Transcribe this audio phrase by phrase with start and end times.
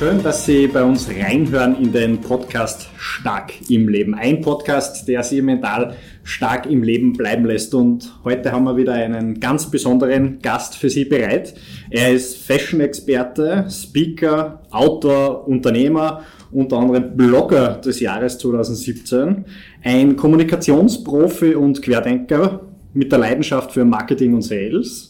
[0.00, 4.14] Schön, dass Sie bei uns reinhören in den Podcast Stark im Leben.
[4.14, 7.74] Ein Podcast, der Sie mental stark im Leben bleiben lässt.
[7.74, 11.52] Und heute haben wir wieder einen ganz besonderen Gast für Sie bereit.
[11.90, 19.44] Er ist Fashion-Experte, Speaker, Autor, Unternehmer, unter anderem Blogger des Jahres 2017,
[19.84, 22.62] ein Kommunikationsprofi und Querdenker
[22.94, 25.09] mit der Leidenschaft für Marketing und Sales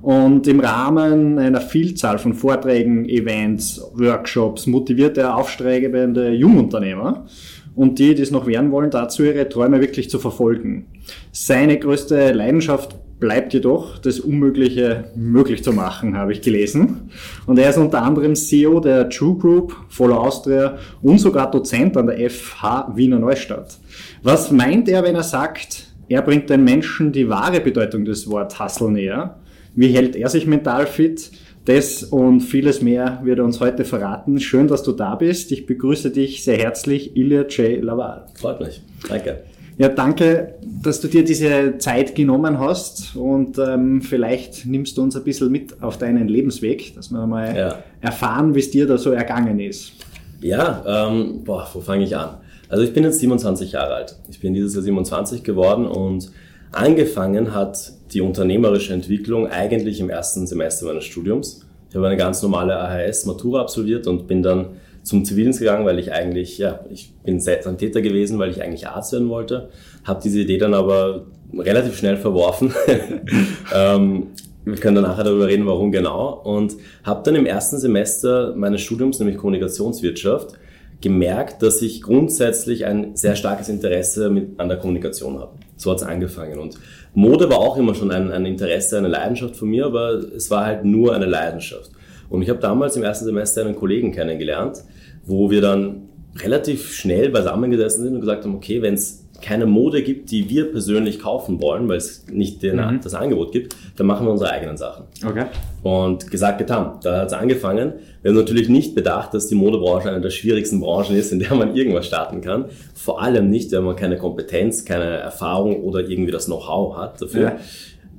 [0.00, 7.26] und im Rahmen einer Vielzahl von Vorträgen, Events, Workshops motiviert er aufstrebende Jungunternehmer
[7.74, 10.86] und die, die es noch werden wollen, dazu ihre Träume wirklich zu verfolgen.
[11.32, 17.10] Seine größte Leidenschaft bleibt jedoch, das Unmögliche möglich zu machen, habe ich gelesen.
[17.46, 22.08] Und er ist unter anderem CEO der True Group, Follow Austria und sogar Dozent an
[22.08, 23.78] der FH Wiener Neustadt.
[24.22, 28.60] Was meint er, wenn er sagt, er bringt den Menschen die wahre Bedeutung des Wort
[28.60, 29.38] Hustle näher?
[29.76, 31.30] Wie hält er sich mental fit?
[31.66, 34.40] Das und vieles mehr wird er uns heute verraten.
[34.40, 35.52] Schön, dass du da bist.
[35.52, 37.82] Ich begrüße dich sehr herzlich, Ilya J.
[37.82, 38.26] Laval.
[38.34, 38.80] Freut mich.
[39.08, 39.42] Danke.
[39.76, 45.14] Ja, danke, dass du dir diese Zeit genommen hast und ähm, vielleicht nimmst du uns
[45.16, 47.78] ein bisschen mit auf deinen Lebensweg, dass wir mal ja.
[48.00, 49.92] erfahren, wie es dir da so ergangen ist.
[50.40, 52.38] Ja, ähm, boah, wo fange ich an?
[52.70, 54.16] Also ich bin jetzt 27 Jahre alt.
[54.30, 56.30] Ich bin dieses Jahr 27 geworden und
[56.72, 61.66] Angefangen hat die unternehmerische Entwicklung eigentlich im ersten Semester meines Studiums.
[61.88, 66.12] Ich habe eine ganz normale AHS-Matura absolviert und bin dann zum Zivildienst gegangen, weil ich
[66.12, 69.68] eigentlich, ja, ich bin Sanitäter gewesen, weil ich eigentlich Arzt werden wollte.
[70.04, 71.26] Habe diese Idee dann aber
[71.56, 72.74] relativ schnell verworfen.
[73.74, 74.28] ähm,
[74.64, 76.40] wir können dann nachher darüber reden, warum genau.
[76.42, 80.54] Und habe dann im ersten Semester meines Studiums, nämlich Kommunikationswirtschaft,
[81.00, 85.52] gemerkt, dass ich grundsätzlich ein sehr starkes Interesse mit, an der Kommunikation habe.
[85.76, 86.58] So hat es angefangen.
[86.58, 86.78] Und
[87.14, 90.64] Mode war auch immer schon ein, ein Interesse, eine Leidenschaft von mir, aber es war
[90.64, 91.90] halt nur eine Leidenschaft.
[92.28, 94.82] Und ich habe damals im ersten Semester einen Kollegen kennengelernt,
[95.24, 96.08] wo wir dann
[96.38, 100.70] relativ schnell beisammengesessen sind und gesagt haben, okay, wenn es keine Mode gibt, die wir
[100.70, 103.00] persönlich kaufen wollen, weil es nicht den, mhm.
[103.02, 105.04] das Angebot gibt, dann machen wir unsere eigenen Sachen.
[105.24, 105.44] Okay.
[105.82, 106.98] Und gesagt, getan.
[107.02, 107.94] Da hat es angefangen.
[108.22, 111.54] Wir haben natürlich nicht bedacht, dass die Modebranche eine der schwierigsten Branchen ist, in der
[111.54, 112.66] man irgendwas starten kann.
[112.94, 117.42] Vor allem nicht, wenn man keine Kompetenz, keine Erfahrung oder irgendwie das Know-how hat dafür.
[117.42, 117.56] Ja.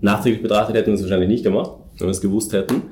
[0.01, 2.83] Nachträglich betrachtet hätten wir es wahrscheinlich nicht gemacht, wenn wir es gewusst hätten.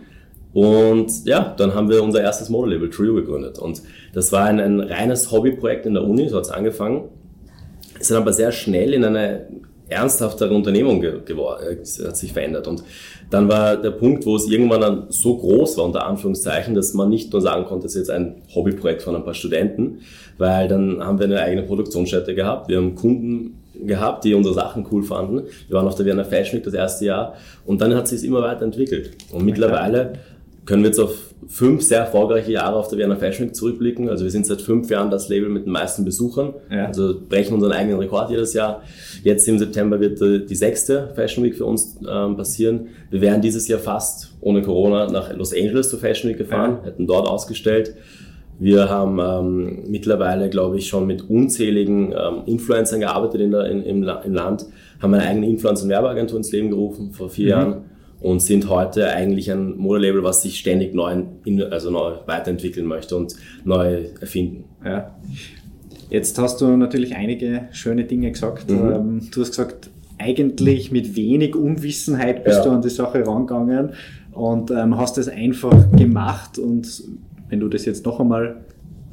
[0.53, 3.59] Und ja, dann haben wir unser erstes Modelabel Trio gegründet.
[3.59, 3.81] Und
[4.13, 7.09] das war ein, ein reines Hobbyprojekt in der Uni, so hat es angefangen
[8.05, 9.47] ist dann aber sehr schnell in eine
[9.87, 12.67] ernsthaftere Unternehmung geworden, äh, hat sich verändert.
[12.67, 12.83] Und
[13.29, 17.09] dann war der Punkt, wo es irgendwann dann so groß war, unter Anführungszeichen, dass man
[17.09, 19.99] nicht nur sagen konnte, es ist jetzt ein Hobbyprojekt von ein paar Studenten,
[20.37, 24.87] weil dann haben wir eine eigene Produktionsstätte gehabt, wir haben Kunden gehabt, die unsere Sachen
[24.91, 25.43] cool fanden.
[25.67, 27.35] Wir waren auf der Vienna Fashion Week das erste Jahr
[27.65, 29.11] und dann hat sich es immer weiterentwickelt.
[29.31, 30.13] Und mittlerweile
[30.65, 34.09] können wir jetzt auf fünf sehr erfolgreiche Jahre auf der Vienna Fashion Week zurückblicken.
[34.09, 36.53] Also wir sind seit fünf Jahren das Label mit den meisten Besuchern.
[36.71, 36.85] Ja.
[36.85, 38.81] Also brechen unseren eigenen Rekord jedes Jahr.
[39.23, 42.87] Jetzt im September wird äh, die sechste Fashion Week für uns ähm, passieren.
[43.11, 46.87] Wir wären dieses Jahr fast ohne Corona nach Los Angeles zur Fashion Week gefahren, ja.
[46.87, 47.93] hätten dort ausgestellt.
[48.57, 53.83] Wir haben ähm, mittlerweile, glaube ich, schon mit unzähligen ähm, Influencern gearbeitet in der, in,
[53.83, 54.65] im, im Land,
[55.01, 57.49] haben eine eigene Influencer- und Werbeagentur ins Leben gerufen vor vier mhm.
[57.49, 57.75] Jahren
[58.25, 61.25] und sind heute eigentlich ein Modelabel, was sich ständig neu,
[61.69, 64.63] also neu weiterentwickeln möchte und neu erfinden.
[64.83, 65.15] Ja.
[66.09, 68.71] Jetzt hast du natürlich einige schöne Dinge gesagt.
[68.71, 68.91] Mhm.
[68.91, 72.63] Ähm, du hast gesagt, eigentlich mit wenig Unwissenheit bist ja.
[72.63, 73.91] du an die Sache rangegangen
[74.31, 76.57] und ähm, hast es einfach gemacht.
[76.57, 77.03] Und
[77.49, 78.64] wenn du das jetzt noch einmal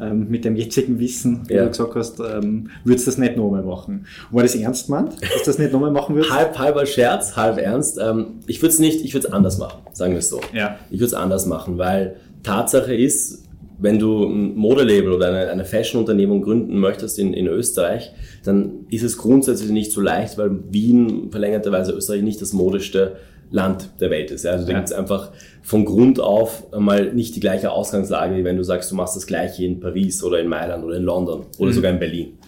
[0.02, 1.62] ähm, mit dem jetzigen Wissen, wie ja.
[1.62, 4.06] du gesagt hast, ähm, würdest du das nicht nochmal machen.
[4.30, 6.34] War das ernst gemeint, dass du das nicht nochmal machen würdest?
[6.34, 7.98] halb, halber Scherz, halb ernst.
[8.02, 10.40] Ähm, ich würde es nicht, ich würde es anders machen, sagen wir es so.
[10.52, 10.76] Ja.
[10.90, 13.44] Ich würde es anders machen, weil Tatsache ist,
[13.82, 18.12] wenn du ein Modelabel oder eine, eine Fashion-Unternehmung gründen möchtest in, in Österreich,
[18.44, 23.16] dann ist es grundsätzlich nicht so leicht, weil Wien verlängerterweise Österreich nicht das modischste
[23.50, 24.46] Land der Welt ist.
[24.46, 24.78] Also da ja.
[24.78, 28.90] gibt es einfach von Grund auf mal nicht die gleiche Ausgangslage, wie wenn du sagst,
[28.90, 31.74] du machst das gleiche in Paris oder in Mailand oder in London oder mhm.
[31.74, 32.38] sogar in Berlin.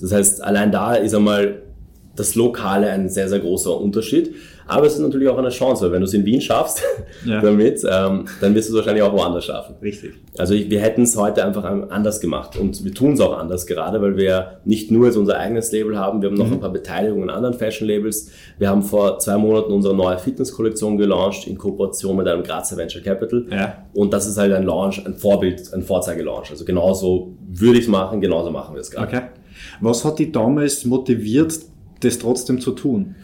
[0.00, 1.62] Das heißt, allein da ist einmal
[2.20, 4.34] das Lokale ein sehr, sehr großer Unterschied.
[4.70, 6.80] Aber es ist natürlich auch eine Chance, weil wenn du es in Wien schaffst
[7.26, 7.40] ja.
[7.40, 9.74] damit, ähm, dann wirst du es wahrscheinlich auch woanders schaffen.
[9.82, 10.12] Richtig.
[10.38, 13.66] Also ich, wir hätten es heute einfach anders gemacht und wir tun es auch anders
[13.66, 16.52] gerade, weil wir nicht nur jetzt unser eigenes Label haben, wir haben noch mhm.
[16.54, 18.30] ein paar Beteiligungen an anderen Fashion-Labels.
[18.58, 23.02] Wir haben vor zwei Monaten unsere neue Fitness-Kollektion gelauncht in Kooperation mit einem Grazer Venture
[23.02, 23.46] Capital.
[23.50, 23.86] Ja.
[23.92, 26.50] Und das ist halt ein Launch, ein Vorbild, ein Vorzeigelaunch.
[26.52, 29.08] Also genauso würde ich es machen, genauso machen wir es gerade.
[29.08, 29.22] Okay.
[29.80, 31.58] Was hat dich damals motiviert,
[32.00, 33.14] das trotzdem zu tun?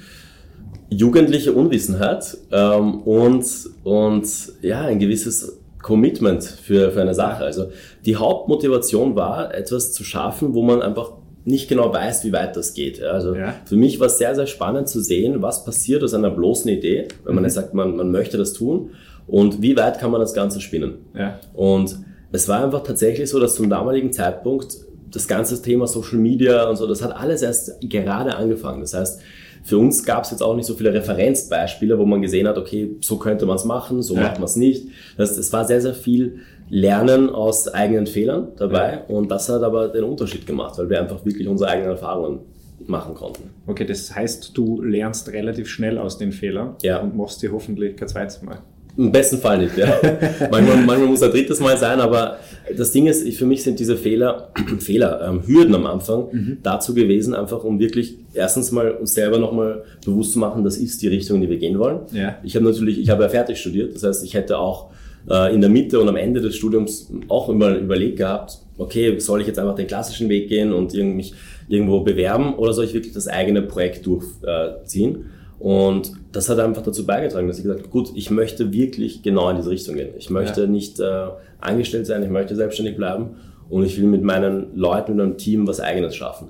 [0.89, 3.45] Jugendliche Unwissenheit ähm, und,
[3.83, 4.27] und
[4.63, 7.45] ja, ein gewisses Commitment für, für eine Sache.
[7.45, 7.71] Also
[8.05, 11.13] die Hauptmotivation war, etwas zu schaffen, wo man einfach
[11.45, 13.01] nicht genau weiß, wie weit das geht.
[13.03, 13.55] Also ja.
[13.65, 17.07] für mich war es sehr, sehr spannend zu sehen, was passiert aus einer bloßen Idee,
[17.25, 17.51] wenn man mhm.
[17.51, 18.91] sagt, man, man möchte das tun
[19.29, 20.95] und wie weit kann man das Ganze spinnen.
[21.17, 21.39] Ja.
[21.55, 21.99] Und
[22.33, 24.77] es war einfach tatsächlich so, dass zum damaligen Zeitpunkt
[25.17, 28.81] das ganze Thema Social Media und so, das hat alles erst gerade angefangen.
[28.81, 29.21] Das heißt,
[29.65, 32.97] für uns gab es jetzt auch nicht so viele Referenzbeispiele, wo man gesehen hat, okay,
[33.01, 34.23] so könnte man es machen, so ja.
[34.23, 34.89] macht man es nicht.
[35.17, 39.15] Das, es war sehr, sehr viel Lernen aus eigenen Fehlern dabei ja.
[39.15, 42.41] und das hat aber den Unterschied gemacht, weil wir einfach wirklich unsere eigenen Erfahrungen
[42.87, 43.51] machen konnten.
[43.67, 47.01] Okay, das heißt, du lernst relativ schnell aus den Fehlern ja.
[47.01, 48.59] und machst sie hoffentlich kein zweites Mal.
[48.97, 49.87] Im besten Fall nicht, ja.
[50.51, 52.39] manchmal, manchmal muss ein drittes Mal sein, aber
[52.75, 56.59] das Ding ist, für mich sind diese Fehler, Fehler, ähm, Hürden am Anfang mhm.
[56.63, 61.03] dazu gewesen, einfach um wirklich erstens mal uns selber nochmal bewusst zu machen, das ist
[61.03, 62.01] die Richtung, in die wir gehen wollen.
[62.13, 62.37] Ja.
[62.43, 64.91] Ich habe natürlich, ich habe ja fertig studiert, das heißt, ich hätte auch
[65.29, 69.41] äh, in der Mitte und am Ende des Studiums auch immer überlegt gehabt, okay, soll
[69.41, 71.35] ich jetzt einfach den klassischen Weg gehen und mich
[71.69, 75.27] irgendwo bewerben oder soll ich wirklich das eigene Projekt durchziehen?
[75.59, 79.49] Und das hat einfach dazu beigetragen, dass ich gesagt habe, gut, ich möchte wirklich genau
[79.51, 80.11] in diese Richtung gehen.
[80.19, 80.67] Ich möchte ja.
[80.67, 81.29] nicht äh,
[81.61, 83.37] angestellt sein, ich möchte selbstständig bleiben
[83.71, 86.49] und ich will mit meinen Leuten und einem Team was Eigenes schaffen.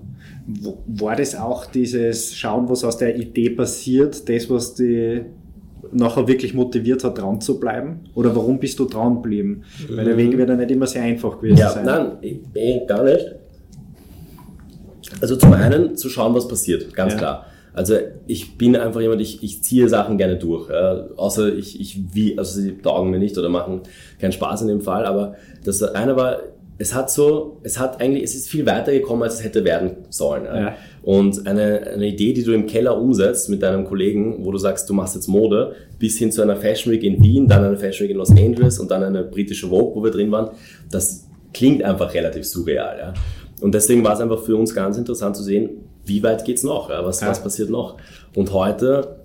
[0.86, 5.22] War das auch dieses Schauen, was aus der Idee passiert, das, was die
[5.92, 8.00] nachher wirklich motiviert hat, dran zu bleiben?
[8.14, 9.62] Oder warum bist du dran geblieben?
[9.88, 11.84] Weil der Weg wird ja nicht immer sehr einfach gewesen ja, sein.
[11.84, 12.12] Nein,
[12.54, 13.24] eh, gar nicht.
[15.20, 17.18] Also zum einen zu schauen, was passiert, ganz ja.
[17.18, 17.46] klar.
[17.76, 17.94] Also
[18.26, 20.70] ich bin einfach jemand, ich, ich ziehe Sachen gerne durch.
[20.70, 21.08] Ja.
[21.16, 23.82] Außer ich, ich wie, also sie taugen mir nicht oder machen
[24.18, 25.04] keinen Spaß in dem Fall.
[25.04, 26.38] Aber das eine war,
[26.78, 30.06] es hat so, es hat eigentlich, es ist viel weiter gekommen, als es hätte werden
[30.08, 30.46] sollen.
[30.46, 30.60] Ja.
[30.60, 30.76] Ja.
[31.02, 34.88] Und eine, eine Idee, die du im Keller umsetzt mit deinem Kollegen, wo du sagst,
[34.88, 38.04] du machst jetzt Mode, bis hin zu einer Fashion Week in Wien, dann eine Fashion
[38.04, 40.48] Week in Los Angeles und dann eine britische Vogue, wo wir drin waren,
[40.90, 42.96] das klingt einfach relativ surreal.
[42.98, 43.14] Ja.
[43.60, 45.70] Und deswegen war es einfach für uns ganz interessant zu sehen,
[46.06, 46.90] wie weit geht's noch?
[46.90, 47.04] Ja?
[47.04, 47.28] Was, ja.
[47.28, 47.96] was passiert noch?
[48.34, 49.16] Und heute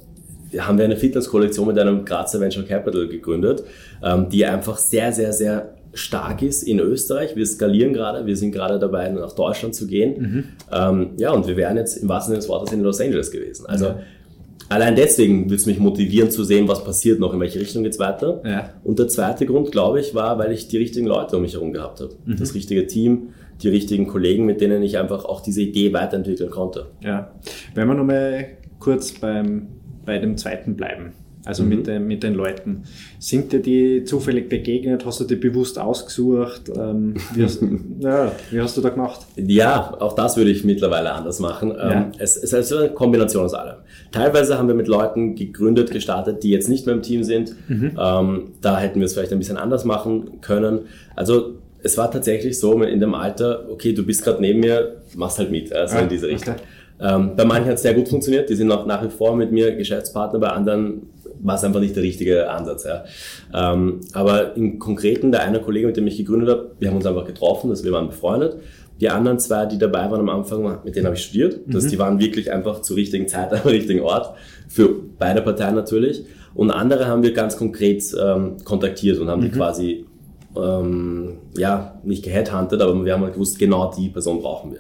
[0.58, 3.64] haben wir eine Fitnesskollektion mit einem Grazer Venture Capital gegründet,
[4.04, 7.36] ähm, die einfach sehr, sehr, sehr stark ist in Österreich.
[7.36, 10.22] Wir skalieren gerade, wir sind gerade dabei, nach Deutschland zu gehen.
[10.22, 10.44] Mhm.
[10.72, 13.66] Ähm, ja, und wir wären jetzt im wahrsten Sinne des Wortes in Los Angeles gewesen.
[13.66, 14.00] Also ja.
[14.70, 18.00] allein deswegen würde es mich motivieren zu sehen, was passiert noch, in welche Richtung geht's
[18.00, 18.42] weiter.
[18.46, 18.70] Ja.
[18.84, 21.74] Und der zweite Grund, glaube ich, war, weil ich die richtigen Leute um mich herum
[21.74, 22.14] gehabt habe.
[22.26, 22.38] Mhm.
[22.38, 23.30] Das richtige Team,
[23.64, 26.88] die richtigen Kollegen, mit denen ich einfach auch diese Idee weiterentwickeln konnte.
[27.04, 27.32] Ja,
[27.76, 28.48] wenn wir nochmal
[28.80, 29.68] kurz beim,
[30.06, 31.14] bei dem zweiten bleiben,
[31.46, 31.70] also mhm.
[31.70, 32.84] mit, den, mit den Leuten.
[33.20, 35.06] Sind dir die zufällig begegnet?
[35.06, 36.72] Hast du die bewusst ausgesucht?
[36.76, 37.64] Ähm, wie, hast,
[38.00, 39.22] ja, wie hast du da gemacht?
[39.38, 41.72] Ja, auch das würde ich mittlerweile anders machen.
[41.72, 41.92] Ja.
[41.92, 43.78] Ähm, es, es ist eine Kombination aus allem.
[44.12, 47.56] Teilweise haben wir mit Leuten gegründet, gestartet, die jetzt nicht mehr im Team sind.
[47.68, 47.98] Mhm.
[48.00, 50.82] Ähm, da hätten wir es vielleicht ein bisschen anders machen können.
[51.16, 55.40] Also es war tatsächlich so in dem Alter, okay, du bist gerade neben mir, machst
[55.40, 56.56] halt mit, also ah, in diese Richtung.
[56.56, 56.64] Okay.
[57.02, 59.52] Ähm, bei manchen hat es sehr gut funktioniert, die sind auch nach wie vor mit
[59.52, 61.10] mir Geschäftspartner, bei anderen
[61.44, 62.86] war es einfach nicht der richtige Ansatz.
[62.86, 63.04] Ja.
[63.54, 67.06] Ähm, aber im Konkreten, der eine Kollege, mit dem ich gegründet habe, wir haben uns
[67.06, 68.58] einfach getroffen, also wir waren befreundet.
[69.00, 71.66] Die anderen zwei, die dabei waren am Anfang, mit denen habe ich studiert.
[71.66, 71.72] Mhm.
[71.72, 74.36] Das, die waren wirklich einfach zur richtigen Zeit am richtigen Ort,
[74.68, 76.24] für beide Parteien natürlich.
[76.54, 79.46] Und andere haben wir ganz konkret ähm, kontaktiert und haben mhm.
[79.46, 80.06] die quasi
[80.56, 84.80] ähm, ja, nicht geheadhuntet, aber wir haben halt gewusst, genau die Person brauchen wir.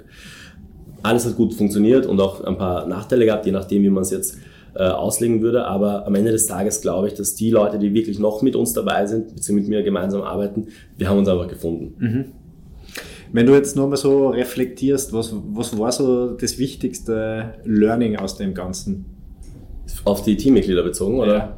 [1.03, 4.11] Alles hat gut funktioniert und auch ein paar Nachteile gehabt, je nachdem, wie man es
[4.11, 4.37] jetzt
[4.75, 5.65] äh, auslegen würde.
[5.65, 8.73] Aber am Ende des Tages glaube ich, dass die Leute, die wirklich noch mit uns
[8.73, 11.95] dabei sind, beziehungsweise mit mir gemeinsam arbeiten, wir haben uns einfach gefunden.
[11.97, 12.25] Mhm.
[13.33, 18.35] Wenn du jetzt nur mal so reflektierst, was, was war so das wichtigste Learning aus
[18.35, 19.05] dem Ganzen?
[20.03, 21.37] Auf die Teammitglieder bezogen, oder?
[21.37, 21.57] Ja.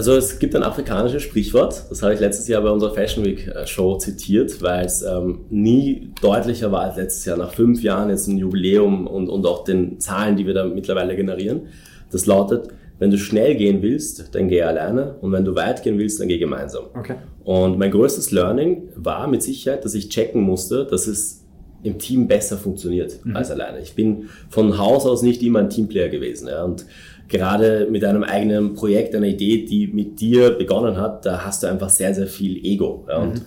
[0.00, 3.46] Also es gibt ein afrikanisches Sprichwort, das habe ich letztes Jahr bei unserer Fashion Week
[3.46, 7.36] äh, Show zitiert, weil es ähm, nie deutlicher war als letztes Jahr.
[7.36, 11.14] Nach fünf Jahren jetzt ein Jubiläum und, und auch den Zahlen, die wir da mittlerweile
[11.16, 11.66] generieren.
[12.10, 15.98] Das lautet, wenn du schnell gehen willst, dann geh alleine und wenn du weit gehen
[15.98, 16.84] willst, dann geh gemeinsam.
[16.98, 17.16] Okay.
[17.44, 21.44] Und mein größtes Learning war mit Sicherheit, dass ich checken musste, dass es
[21.82, 23.36] im Team besser funktioniert mhm.
[23.36, 23.80] als alleine.
[23.80, 26.48] Ich bin von Haus aus nicht immer ein Teamplayer gewesen.
[26.48, 26.86] Ja, und
[27.30, 31.68] gerade mit einem eigenen Projekt, einer Idee, die mit dir begonnen hat, da hast du
[31.68, 33.42] einfach sehr, sehr viel Ego ja, und mhm.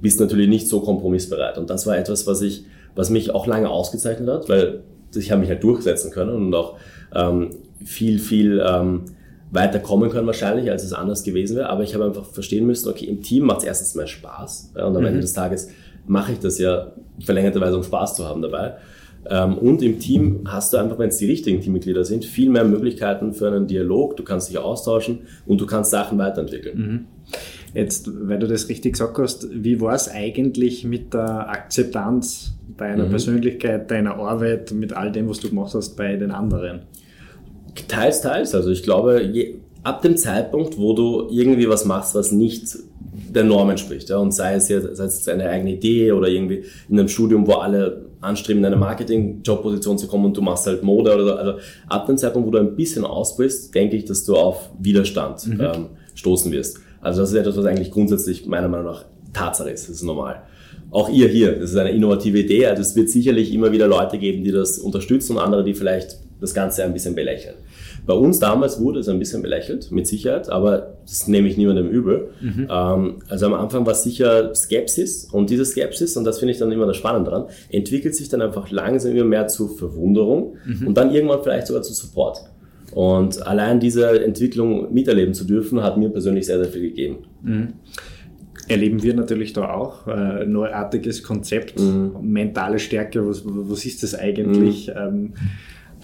[0.00, 1.58] bist natürlich nicht so kompromissbereit.
[1.58, 2.64] Und das war etwas, was ich,
[2.94, 6.76] was mich auch lange ausgezeichnet hat, weil ich habe mich halt durchsetzen können und auch
[7.14, 7.50] ähm,
[7.84, 9.02] viel, viel ähm,
[9.50, 11.68] weiter kommen können wahrscheinlich, als es anders gewesen wäre.
[11.68, 14.84] Aber ich habe einfach verstehen müssen, okay, im Team macht es erstens mal Spaß ja,
[14.84, 15.08] und am mhm.
[15.08, 15.68] Ende des Tages
[16.06, 18.74] mache ich das ja verlängerterweise, um Spaß zu haben dabei.
[19.30, 22.64] Ähm, und im Team hast du einfach, wenn es die richtigen Teammitglieder sind, viel mehr
[22.64, 24.16] Möglichkeiten für einen Dialog.
[24.16, 26.78] Du kannst dich austauschen und du kannst Sachen weiterentwickeln.
[26.78, 27.04] Mhm.
[27.74, 33.06] Jetzt, weil du das richtig gesagt hast, wie war es eigentlich mit der Akzeptanz deiner
[33.06, 33.10] mhm.
[33.10, 36.82] Persönlichkeit, deiner Arbeit, mit all dem, was du gemacht hast bei den anderen?
[37.88, 38.54] Teils, teils.
[38.54, 42.76] Also ich glaube, je, ab dem Zeitpunkt, wo du irgendwie was machst, was nicht
[43.30, 46.28] der Norm entspricht, ja, und sei es jetzt, sei es jetzt eine eigene Idee oder
[46.28, 50.66] irgendwie in einem Studium, wo alle anstreben, in eine Marketing-Jobposition zu kommen und du machst
[50.66, 51.54] halt Mode oder also
[51.88, 55.60] ab dem Zeitpunkt, wo du ein bisschen ausbrichst, denke ich, dass du auf Widerstand mhm.
[55.60, 56.78] ähm, stoßen wirst.
[57.00, 59.88] Also das ist etwas, was eigentlich grundsätzlich meiner Meinung nach Tatsache ist.
[59.88, 60.42] Das ist normal.
[60.90, 62.66] Auch ihr hier, das ist eine innovative Idee.
[62.66, 66.18] Also es wird sicherlich immer wieder Leute geben, die das unterstützen und andere, die vielleicht
[66.40, 67.56] das Ganze ein bisschen belächeln.
[68.06, 71.88] Bei uns damals wurde es ein bisschen belächelt, mit Sicherheit, aber das nehme ich niemandem
[71.88, 72.28] übel.
[72.40, 72.68] Mhm.
[72.70, 76.70] Ähm, also am Anfang war sicher Skepsis und diese Skepsis, und das finde ich dann
[76.70, 80.88] immer das Spannende dran, entwickelt sich dann einfach langsam immer mehr zu Verwunderung mhm.
[80.88, 82.38] und dann irgendwann vielleicht sogar zu Support.
[82.92, 87.18] Und allein diese Entwicklung miterleben zu dürfen, hat mir persönlich sehr, sehr viel gegeben.
[87.42, 87.68] Mhm.
[88.68, 90.06] Erleben wir natürlich da auch.
[90.06, 92.12] Äh, neuartiges Konzept, mhm.
[92.22, 94.88] mentale Stärke, was, was ist das eigentlich?
[94.88, 94.94] Mhm.
[94.96, 95.32] Ähm,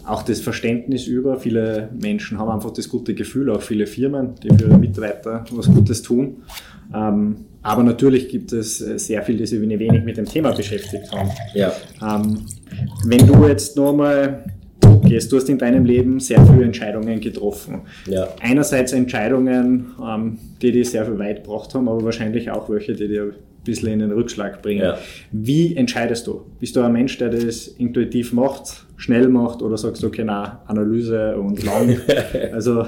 [0.04, 1.38] auch das Verständnis über.
[1.38, 5.66] Viele Menschen haben einfach das gute Gefühl, auch viele Firmen, die für ihre Mitarbeiter was
[5.66, 6.42] Gutes tun.
[6.94, 11.30] Ähm, aber natürlich gibt es sehr viel, die sich wenig mit dem Thema beschäftigt haben.
[11.54, 11.72] Ja.
[12.02, 12.46] Ähm,
[13.04, 14.44] wenn du jetzt nochmal
[15.04, 17.82] gehst, du hast in deinem Leben sehr viele Entscheidungen getroffen.
[18.06, 18.28] Ja.
[18.40, 23.08] Einerseits Entscheidungen, ähm, die dich sehr viel weit gebracht haben, aber wahrscheinlich auch welche, die
[23.08, 23.34] dir
[23.70, 24.82] bisschen in den Rückschlag bringen.
[24.82, 24.98] Ja.
[25.32, 26.42] Wie entscheidest du?
[26.58, 30.62] Bist du ein Mensch, der das intuitiv macht, schnell macht oder sagst du, okay, na,
[30.66, 31.96] Analyse und lang?
[32.52, 32.86] also,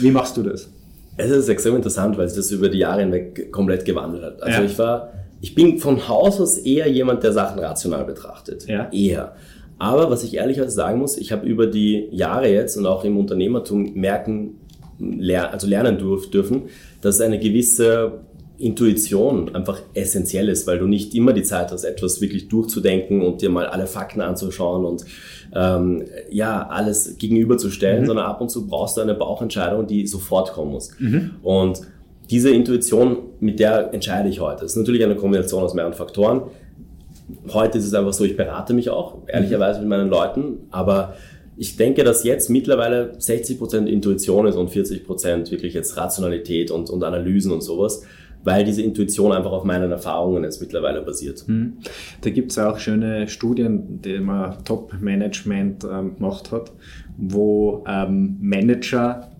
[0.00, 0.70] wie machst du das?
[1.16, 4.42] Es ist extrem interessant, weil sich das über die Jahre hinweg komplett gewandelt hat.
[4.42, 4.64] Also ja.
[4.64, 8.66] ich war, ich bin von Haus aus eher jemand, der Sachen rational betrachtet.
[8.66, 8.88] Ja.
[8.90, 9.34] Eher.
[9.78, 13.16] Aber was ich ehrlicherweise sagen muss, ich habe über die Jahre jetzt und auch im
[13.16, 14.60] Unternehmertum merken,
[14.98, 16.64] ler also lernen dürf dürfen,
[17.00, 18.20] dass eine gewisse
[18.60, 23.42] Intuition einfach essentiell ist, weil du nicht immer die Zeit hast, etwas wirklich durchzudenken und
[23.42, 25.04] dir mal alle Fakten anzuschauen und
[25.54, 28.06] ähm, ja, alles gegenüberzustellen, mhm.
[28.06, 30.90] sondern ab und zu brauchst du eine Bauchentscheidung, die sofort kommen muss.
[30.98, 31.30] Mhm.
[31.42, 31.80] Und
[32.30, 34.62] diese Intuition, mit der entscheide ich heute.
[34.62, 36.42] Das ist natürlich eine Kombination aus mehreren Faktoren.
[37.52, 41.14] Heute ist es einfach so, ich berate mich auch, ehrlicherweise mit meinen Leuten, aber
[41.56, 47.02] ich denke, dass jetzt mittlerweile 60% Intuition ist und 40% wirklich jetzt Rationalität und, und
[47.04, 48.04] Analysen und sowas
[48.44, 51.44] weil diese Intuition einfach auf meinen Erfahrungen jetzt mittlerweile basiert.
[51.46, 51.74] Mhm.
[52.20, 56.72] Da gibt es auch schöne Studien, die man Top-Management ähm, gemacht hat,
[57.16, 59.30] wo ähm, Manager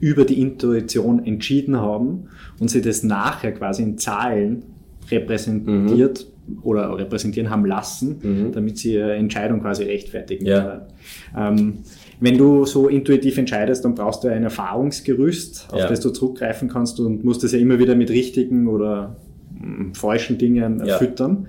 [0.00, 4.62] über die Intuition entschieden haben und sie das nachher quasi in Zahlen
[5.10, 6.58] repräsentiert mhm.
[6.62, 8.52] oder repräsentieren haben lassen, mhm.
[8.52, 10.46] damit sie ihre Entscheidung quasi rechtfertigen.
[10.46, 10.86] Ja.
[11.36, 11.78] Ähm,
[12.20, 15.88] wenn du so intuitiv entscheidest, dann brauchst du ein Erfahrungsgerüst, auf ja.
[15.88, 19.16] das du zurückgreifen kannst und musst das ja immer wieder mit richtigen oder
[19.58, 20.98] mm, falschen Dingen ja.
[20.98, 21.48] füttern.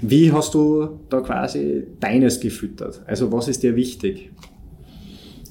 [0.00, 3.02] Wie hast du da quasi deines gefüttert?
[3.06, 4.32] Also was ist dir wichtig?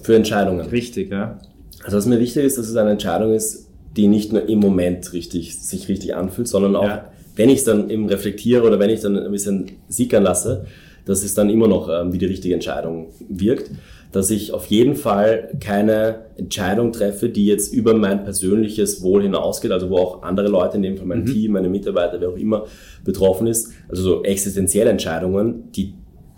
[0.03, 0.67] Für Entscheidungen.
[0.67, 1.39] Richtig, ja.
[1.85, 5.13] Also was mir wichtig ist, dass es eine Entscheidung ist, die nicht nur im Moment
[5.13, 7.11] richtig, sich richtig anfühlt, sondern auch, ja.
[7.37, 10.65] wenn ich es dann eben reflektiere oder wenn ich dann ein bisschen sickern lasse,
[11.05, 13.71] dass es dann immer noch ähm, wie die richtige Entscheidung wirkt
[14.11, 19.71] dass ich auf jeden Fall keine Entscheidung treffe, die jetzt über mein persönliches Wohl hinausgeht,
[19.71, 21.27] also wo auch andere Leute, in dem Fall mein mhm.
[21.27, 22.65] Team, meine Mitarbeiter, wer auch immer
[23.05, 25.93] betroffen ist, also so existenzielle Entscheidungen, die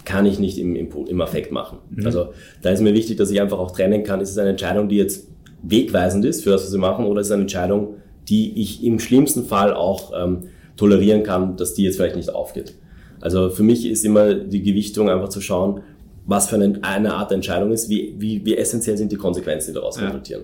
[0.05, 1.79] kann ich nicht im, im, im Affekt machen.
[1.89, 2.05] Mhm.
[2.05, 2.29] Also
[2.61, 4.97] da ist mir wichtig, dass ich einfach auch trennen kann, ist es eine Entscheidung, die
[4.97, 5.27] jetzt
[5.63, 7.95] wegweisend ist für das, was wir machen, oder ist es eine Entscheidung,
[8.29, 12.75] die ich im schlimmsten Fall auch ähm, tolerieren kann, dass die jetzt vielleicht nicht aufgeht.
[13.21, 15.81] Also für mich ist immer die Gewichtung einfach zu schauen,
[16.25, 19.75] was für eine, eine Art Entscheidung ist, wie, wie, wie essentiell sind die Konsequenzen, die
[19.75, 20.07] daraus ja.
[20.07, 20.43] resultieren.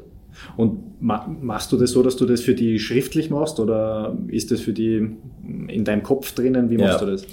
[0.57, 4.61] Und machst du das so, dass du das für die schriftlich machst oder ist das
[4.61, 5.17] für die
[5.67, 6.69] in deinem Kopf drinnen?
[6.69, 7.05] Wie machst ja.
[7.05, 7.23] du das?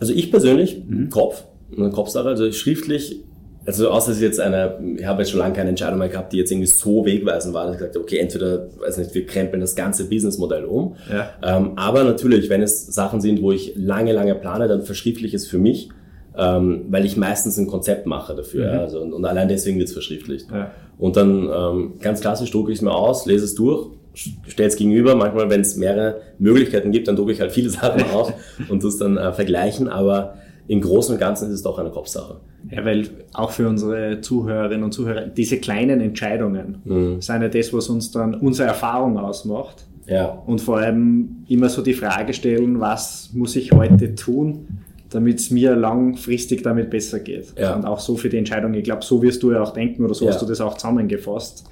[0.00, 1.10] Also ich persönlich, mhm.
[1.10, 1.44] Kopf,
[1.76, 3.20] eine Kopfsache, also schriftlich,
[3.66, 6.38] also außer es jetzt eine, ich habe jetzt schon lange keine Entscheidung mehr gehabt, die
[6.38, 9.60] jetzt irgendwie so wegweisend war, dass ich gesagt habe, okay, entweder, weiß nicht, wir krempeln
[9.60, 10.96] das ganze Businessmodell um.
[11.12, 11.30] Ja.
[11.42, 15.46] Ähm, aber natürlich, wenn es Sachen sind, wo ich lange, lange plane, dann verschriftlich es
[15.46, 15.90] für mich
[16.38, 18.68] ähm, weil ich meistens ein Konzept mache dafür.
[18.68, 18.74] Mhm.
[18.74, 20.46] Ja, also, und, und, allein deswegen wird es verschriftlicht.
[20.50, 20.70] Ja.
[20.96, 24.76] Und dann ähm, ganz klassisch drucke ich es mir aus, lese es durch, stelle es
[24.76, 25.16] gegenüber.
[25.16, 28.32] Manchmal, wenn es mehrere Möglichkeiten gibt, dann drucke ich halt viele Sachen aus
[28.68, 29.88] und das dann äh, vergleichen.
[29.88, 30.34] Aber
[30.68, 32.36] im Großen und Ganzen ist es doch eine Kopfsache.
[32.70, 37.20] Ja, weil auch für unsere Zuhörerinnen und Zuhörer, diese kleinen Entscheidungen mhm.
[37.20, 39.86] sind ja das, was uns dann unsere Erfahrung ausmacht.
[40.06, 40.26] Ja.
[40.46, 44.78] Und vor allem immer so die Frage stellen, was muss ich heute tun,
[45.10, 47.54] damit es mir langfristig damit besser geht.
[47.58, 47.74] Ja.
[47.74, 48.74] Und auch so für die Entscheidung.
[48.74, 50.32] Ich glaube, so wirst du ja auch denken oder so Ja.
[50.32, 51.64] hast du das auch zusammengefasst,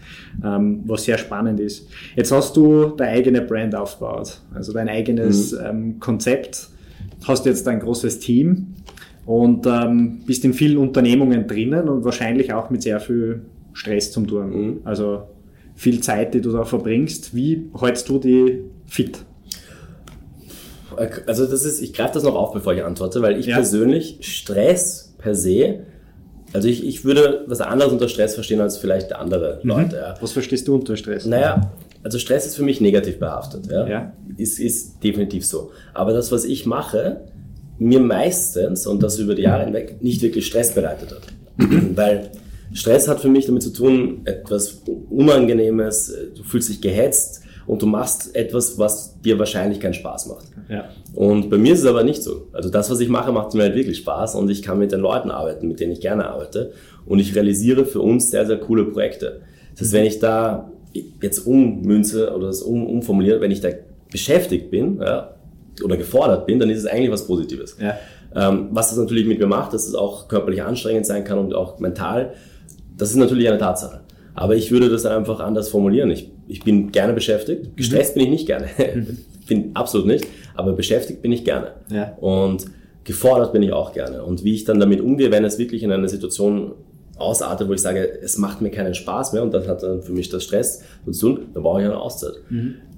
[0.45, 1.87] ähm, was sehr spannend ist.
[2.17, 5.59] Jetzt hast du deine eigene Brand aufgebaut, also dein eigenes Mhm.
[5.67, 6.69] ähm, Konzept,
[7.27, 8.69] hast jetzt ein großes Team
[9.27, 13.43] und ähm, bist in vielen Unternehmungen drinnen und wahrscheinlich auch mit sehr viel
[13.75, 14.51] Stress zum tun.
[14.51, 14.77] Mhm.
[14.85, 15.23] Also
[15.75, 17.35] viel Zeit, die du da verbringst.
[17.35, 19.19] Wie hältst du die fit?
[21.27, 23.57] Also das ist, ich greife das noch auf, bevor ich antworte, weil ich Ja.
[23.57, 25.81] persönlich Stress per se,
[26.53, 29.69] also ich, ich würde was anderes unter Stress verstehen als vielleicht andere Mhm.
[29.69, 29.97] Leute.
[29.97, 30.15] Ja.
[30.21, 31.27] Was verstehst du unter Stress?
[31.27, 31.73] Naja,
[32.03, 33.67] also Stress ist für mich negativ behaftet.
[33.71, 33.87] Ja?
[33.87, 34.13] Ja.
[34.37, 35.71] Ist, ist definitiv so.
[35.93, 37.21] Aber das, was ich mache,
[37.79, 41.23] mir meistens, und das über die Jahre hinweg, nicht wirklich Stress bereitet hat.
[41.97, 42.31] Weil
[42.73, 47.87] Stress hat für mich damit zu tun, etwas Unangenehmes, du fühlst dich gehetzt und du
[47.87, 50.47] machst etwas, was dir wahrscheinlich keinen Spaß macht.
[50.69, 50.85] Ja.
[51.15, 52.47] Und bei mir ist es aber nicht so.
[52.53, 55.01] Also das, was ich mache, macht mir halt wirklich Spaß und ich kann mit den
[55.01, 56.73] Leuten arbeiten, mit denen ich gerne arbeite.
[57.07, 59.41] Und ich realisiere für uns sehr, sehr coole Projekte.
[59.73, 60.71] Das heißt, wenn ich da
[61.21, 63.69] jetzt ummünze oder das um, umformuliere, wenn ich da
[64.11, 65.35] beschäftigt bin ja,
[65.85, 67.77] oder gefordert bin, dann ist es eigentlich was Positives.
[67.81, 67.97] Ja.
[68.35, 71.55] Ähm, was das natürlich mit mir macht, dass es auch körperlich anstrengend sein kann und
[71.55, 72.35] auch mental,
[72.97, 74.01] das ist natürlich eine Tatsache.
[74.35, 76.11] Aber ich würde das einfach anders formulieren.
[76.11, 77.77] Ich, ich bin gerne beschäftigt.
[77.77, 78.69] Gestresst bin ich nicht gerne.
[79.49, 80.27] bin absolut nicht.
[80.55, 81.73] Aber beschäftigt bin ich gerne.
[81.91, 82.17] Ja.
[82.19, 82.67] Und
[83.05, 84.23] gefordert bin ich auch gerne.
[84.25, 86.73] Und wie ich dann damit umgehe, wenn es wirklich in einer Situation
[87.19, 90.13] ausartet, wo ich sage, es macht mir keinen Spaß mehr und das hat dann für
[90.13, 92.35] mich das Stress zu tun, dann brauche ich eine Auszeit.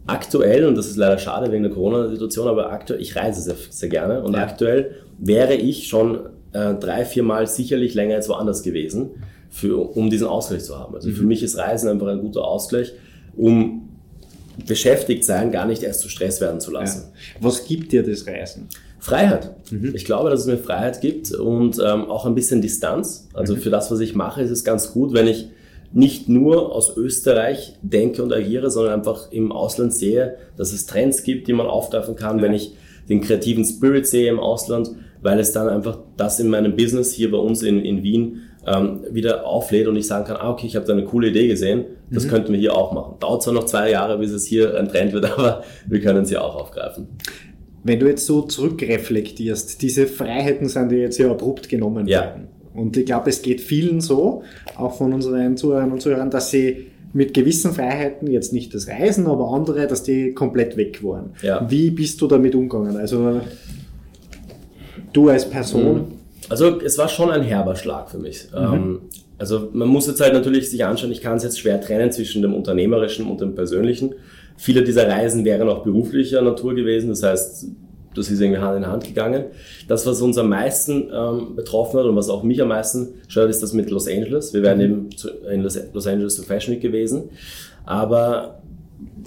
[0.07, 3.89] Aktuell, und das ist leider schade wegen der Corona-Situation, aber aktuell, ich reise sehr, sehr
[3.89, 4.43] gerne und Ja.
[4.43, 6.21] aktuell wäre ich schon
[6.53, 9.11] äh, drei, vier Mal sicherlich länger als woanders gewesen,
[9.51, 10.95] für, um diesen Ausgleich zu haben.
[10.95, 12.95] Also für mich ist Reisen einfach ein guter Ausgleich,
[13.39, 13.89] um
[14.67, 16.81] beschäftigt sein, gar nicht erst zu Stress werden zu Ja.
[16.81, 17.05] lassen.
[17.41, 18.69] Was gibt dir das Reisen?
[18.99, 19.53] Freiheit.
[19.95, 23.29] Ich glaube, dass es mir Freiheit gibt und ähm, auch ein bisschen Distanz.
[23.33, 25.49] Also für das, was ich mache, ist es ganz gut, wenn ich
[25.93, 31.23] nicht nur aus Österreich denke und agiere, sondern einfach im Ausland sehe, dass es Trends
[31.23, 32.75] gibt, die man aufgreifen kann, wenn ich
[33.09, 34.91] den kreativen Spirit sehe im Ausland,
[35.23, 39.01] weil es dann einfach das in meinem Business hier bei uns in, in Wien ähm,
[39.11, 41.85] wieder auflädt und ich sagen kann, ah, okay, ich habe da eine coole Idee gesehen,
[42.11, 43.15] das könnten wir hier auch machen.
[43.21, 46.37] Dauert zwar noch zwei Jahre, bis es hier ein Trend wird, aber wir können sie
[46.37, 47.07] auch aufgreifen.
[47.85, 52.25] Wenn du jetzt so zurückreflektierst, diese Freiheiten sind dir jetzt ja abrupt genommen Ja.
[52.27, 52.49] worden.
[52.75, 54.43] Und ich glaube, es geht vielen so,
[54.77, 59.27] auch von unseren Zuhörern und Zuhörern, dass sie mit gewissen Freiheiten, jetzt nicht das Reisen,
[59.27, 61.31] aber andere, dass die komplett weg waren.
[61.43, 61.67] Ja.
[61.69, 62.97] Wie bist du damit umgegangen?
[62.97, 63.41] Also
[65.13, 66.18] du als Person,
[66.49, 68.49] Also es war schon ein herber Schlag für mich.
[68.57, 69.01] Ähm,
[69.39, 72.43] also man muss jetzt halt natürlich sich anschauen, ich kann es jetzt schwer trennen zwischen
[72.43, 74.15] dem Unternehmerischen und dem Persönlichen.
[74.57, 77.67] Viele dieser Reisen wären auch beruflicher Natur gewesen, das heißt,
[78.15, 79.45] das ist irgendwie Hand in Hand gegangen.
[79.87, 83.51] Das, was uns am meisten ähm, betroffen hat und was auch mich am meisten stört,
[83.51, 84.53] ist das mit Los Angeles.
[84.55, 87.29] Wir wären eben zu, in Los, Los Angeles zur Fashion Week gewesen.
[87.85, 88.61] Aber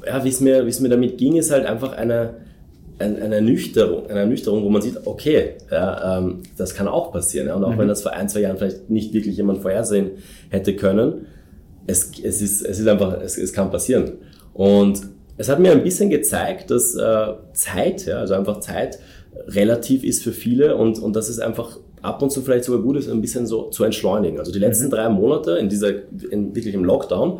[0.05, 2.33] ja, wie es mir, wie es mir damit ging, ist halt einfach eine, ein-
[2.99, 7.47] eine Ernüchterung, eine Ernüchterung, wo man sieht, okay, ja, ähm, das kann auch passieren.
[7.47, 10.11] Ja, und auch wenn das vor ein, zwei Jahren vielleicht nicht wirklich jemand vorhersehen
[10.49, 11.25] hätte können,
[11.87, 14.13] es, es, ist, es ist einfach, es, es kann passieren.
[14.53, 15.01] Und
[15.37, 18.99] es hat mir ein bisschen gezeigt, dass äh, Zeit, ja, also einfach Zeit
[19.47, 22.97] relativ ist für viele und, und dass es einfach ab und zu vielleicht sogar gut
[22.97, 24.39] ist, ein bisschen so zu entschleunigen.
[24.39, 25.89] Also die letzten drei Monate in dieser,
[26.31, 27.39] in, wirklich im Lockdown,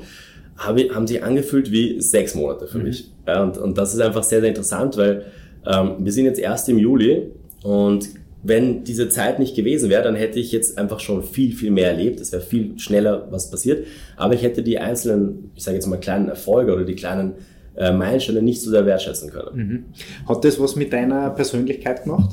[0.58, 3.12] habe, haben sich angefühlt wie sechs Monate für mich.
[3.28, 5.26] Ja, und, und das ist einfach sehr, sehr interessant, weil
[5.66, 7.32] ähm, wir sind jetzt erst im Juli
[7.64, 8.10] und
[8.44, 11.90] wenn diese Zeit nicht gewesen wäre, dann hätte ich jetzt einfach schon viel, viel mehr
[11.92, 12.20] erlebt.
[12.20, 13.86] Es wäre viel schneller was passiert.
[14.18, 17.34] Aber ich hätte die einzelnen, ich sage jetzt mal kleinen Erfolge oder die kleinen
[17.76, 19.86] äh, Meilensteine nicht so sehr wertschätzen können.
[20.28, 22.32] hat das was mit deiner Persönlichkeit gemacht?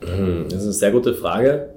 [0.00, 1.70] Hm, Das ist eine sehr gute Frage.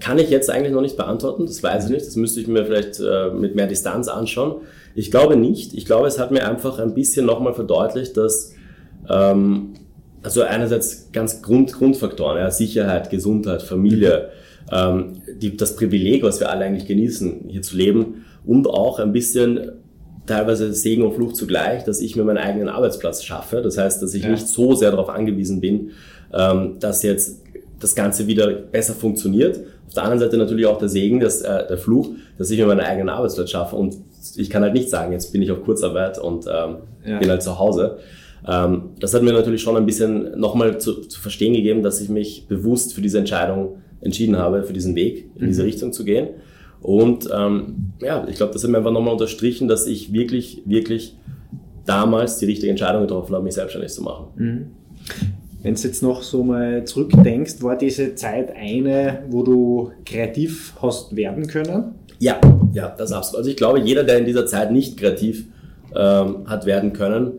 [0.00, 2.06] Kann ich jetzt eigentlich noch nicht beantworten, das weiß ich nicht.
[2.06, 4.62] Das müsste ich mir vielleicht äh, mit mehr Distanz anschauen.
[4.94, 5.74] Ich glaube nicht.
[5.74, 8.52] Ich glaube, es hat mir einfach ein bisschen nochmal verdeutlicht, dass
[9.08, 9.74] ähm,
[10.22, 14.30] also einerseits ganz Grund, Grundfaktoren, ja, Sicherheit, Gesundheit, Familie,
[14.70, 19.12] ähm, die, das Privileg, was wir alle eigentlich genießen, hier zu leben und auch ein
[19.12, 19.72] bisschen
[20.26, 23.62] teilweise Segen und Fluch zugleich, dass ich mir meinen eigenen Arbeitsplatz schaffe.
[23.62, 24.30] Das heißt, dass ich Ja.
[24.30, 25.90] nicht so sehr darauf angewiesen bin,
[26.32, 27.42] ähm, dass jetzt
[27.80, 29.58] das Ganze wieder besser funktioniert.
[29.90, 32.66] Auf der anderen Seite natürlich auch der Segen, dass, äh, der Fluch, dass ich mir
[32.66, 33.96] meinen eigenen Arbeitsplatz schaffe und
[34.36, 37.18] ich kann halt nicht sagen, jetzt bin ich auf Kurzarbeit und ähm, Ja.
[37.18, 37.98] bin halt zu Hause.
[38.46, 42.08] Ähm, das hat mir natürlich schon ein bisschen nochmal zu, zu verstehen gegeben, dass ich
[42.08, 46.28] mich bewusst für diese Entscheidung entschieden habe, für diesen Weg in diese Richtung zu gehen.
[46.80, 51.16] Und ähm, ja, ich glaube, das hat mir einfach nochmal unterstrichen, dass ich wirklich, wirklich
[51.84, 54.28] damals die richtige Entscheidung getroffen habe, mich selbstständig zu machen.
[55.62, 61.14] Wenn du jetzt noch so mal zurückdenkst, war diese Zeit eine, wo du kreativ hast
[61.16, 61.94] werden können?
[62.18, 62.40] Ja,
[62.72, 63.38] ja, das absolut.
[63.38, 65.46] Also ich glaube, jeder, der in dieser Zeit nicht kreativ
[65.94, 67.32] ähm, hat werden können,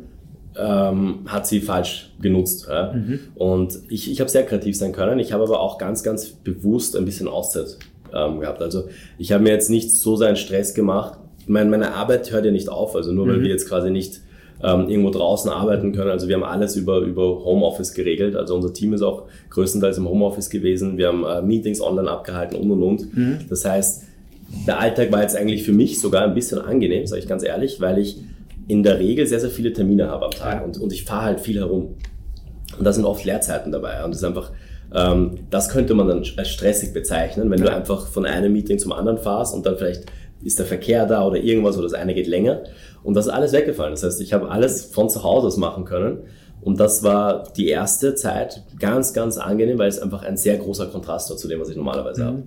[0.58, 2.68] ähm, hat sie falsch genutzt.
[2.70, 2.94] Ja?
[2.94, 3.20] Mhm.
[3.36, 5.20] Und ich, ich habe sehr kreativ sein können.
[5.20, 7.78] Ich habe aber auch ganz, ganz bewusst ein bisschen Auszeit
[8.14, 8.62] ähm, gehabt.
[8.62, 8.86] Also
[9.18, 11.18] ich habe mir jetzt nicht so seinen Stress gemacht.
[11.48, 12.96] Meine, meine Arbeit hört ja nicht auf.
[12.96, 13.30] Also nur mhm.
[13.32, 14.22] weil wir jetzt quasi nicht
[14.64, 16.10] ähm, irgendwo draußen arbeiten können.
[16.10, 18.36] Also wir haben alles über, über Homeoffice geregelt.
[18.36, 20.98] Also unser Team ist auch größtenteils im Homeoffice gewesen.
[20.98, 23.18] Wir haben äh, Meetings online abgehalten und und und.
[23.18, 23.40] Mhm.
[23.50, 24.04] Das heißt,
[24.68, 27.80] der Alltag war jetzt eigentlich für mich sogar ein bisschen angenehm, sage ich ganz ehrlich,
[27.80, 28.22] weil ich
[28.68, 31.40] in der Regel sehr, sehr viele Termine habe am Tag und, und ich fahre halt
[31.40, 31.96] viel herum.
[32.78, 34.04] Und da sind oft Leerzeiten dabei.
[34.04, 34.52] Und das ist einfach,
[34.94, 37.66] ähm, das könnte man dann als stressig bezeichnen, wenn ja.
[37.66, 40.06] du einfach von einem Meeting zum anderen fahrst und dann vielleicht
[40.44, 42.64] ist der Verkehr da oder irgendwas oder das eine geht länger.
[43.04, 43.92] Und das ist alles weggefallen.
[43.92, 46.20] Das heißt, ich habe alles von zu Hause aus machen können.
[46.62, 50.88] Und das war die erste Zeit ganz, ganz angenehm, weil es einfach ein sehr großer
[50.88, 52.28] Kontrast war zu dem, was ich normalerweise mhm.
[52.28, 52.44] habe.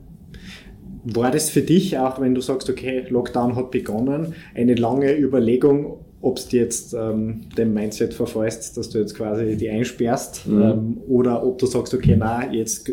[1.06, 6.03] War das für dich, auch wenn du sagst, okay, Lockdown hat begonnen, eine lange Überlegung,
[6.24, 10.62] ob du jetzt ähm, dem Mindset verfallst, dass du jetzt quasi die einsperrst mhm.
[10.62, 12.90] ähm, oder ob du sagst, okay, na, jetzt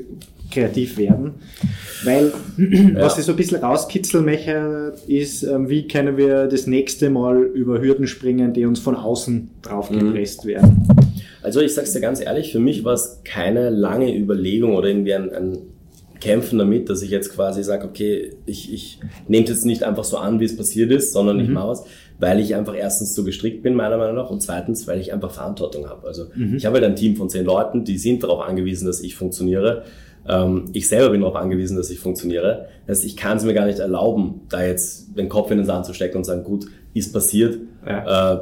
[0.52, 1.36] kreativ werden.
[2.04, 3.02] Weil, ja.
[3.02, 7.44] was ich so ein bisschen rauskitzeln möchte, ist, ähm, wie können wir das nächste Mal
[7.44, 10.50] über Hürden springen, die uns von außen draufgepresst mhm.
[10.50, 10.88] werden.
[11.42, 15.16] Also ich sag's dir ganz ehrlich, für mich war es keine lange Überlegung oder irgendwie
[15.16, 15.58] ein, ein
[16.20, 20.04] Kämpfen damit, dass ich jetzt quasi sage, okay, ich, ich nehme es jetzt nicht einfach
[20.04, 21.44] so an, wie es passiert ist, sondern mhm.
[21.44, 21.84] ich mache es,
[22.22, 25.32] weil ich einfach erstens so gestrickt bin, meiner Meinung nach, und zweitens, weil ich einfach
[25.32, 26.08] Verantwortung habe.
[26.08, 26.56] Also mhm.
[26.56, 29.84] ich habe halt ein Team von zehn Leuten, die sind darauf angewiesen, dass ich funktioniere.
[30.30, 32.68] Ähm, ich selber bin darauf angewiesen, dass ich funktioniere.
[32.86, 35.66] Das heißt, ich kann es mir gar nicht erlauben, da jetzt den Kopf in den
[35.66, 37.58] Sand zu stecken und sagen, gut, ist passiert,
[37.88, 38.40] ja, äh,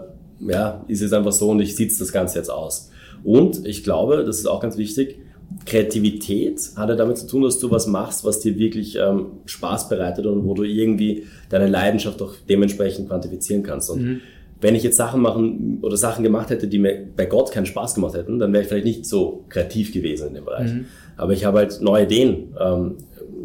[0.50, 2.92] ja ist jetzt einfach so und ich sitze das Ganze jetzt aus.
[3.24, 5.20] Und ich glaube, das ist auch ganz wichtig,
[5.65, 9.89] Kreativität hat ja damit zu tun, dass du was machst, was dir wirklich ähm, Spaß
[9.89, 13.89] bereitet und wo du irgendwie deine Leidenschaft auch dementsprechend quantifizieren kannst.
[13.89, 14.21] Und mhm.
[14.62, 17.95] wenn ich jetzt Sachen machen oder Sachen gemacht hätte, die mir bei Gott keinen Spaß
[17.95, 20.71] gemacht hätten, dann wäre ich vielleicht nicht so kreativ gewesen in dem Bereich.
[20.71, 20.85] Mhm.
[21.17, 22.97] Aber ich habe halt neue Ideen ähm,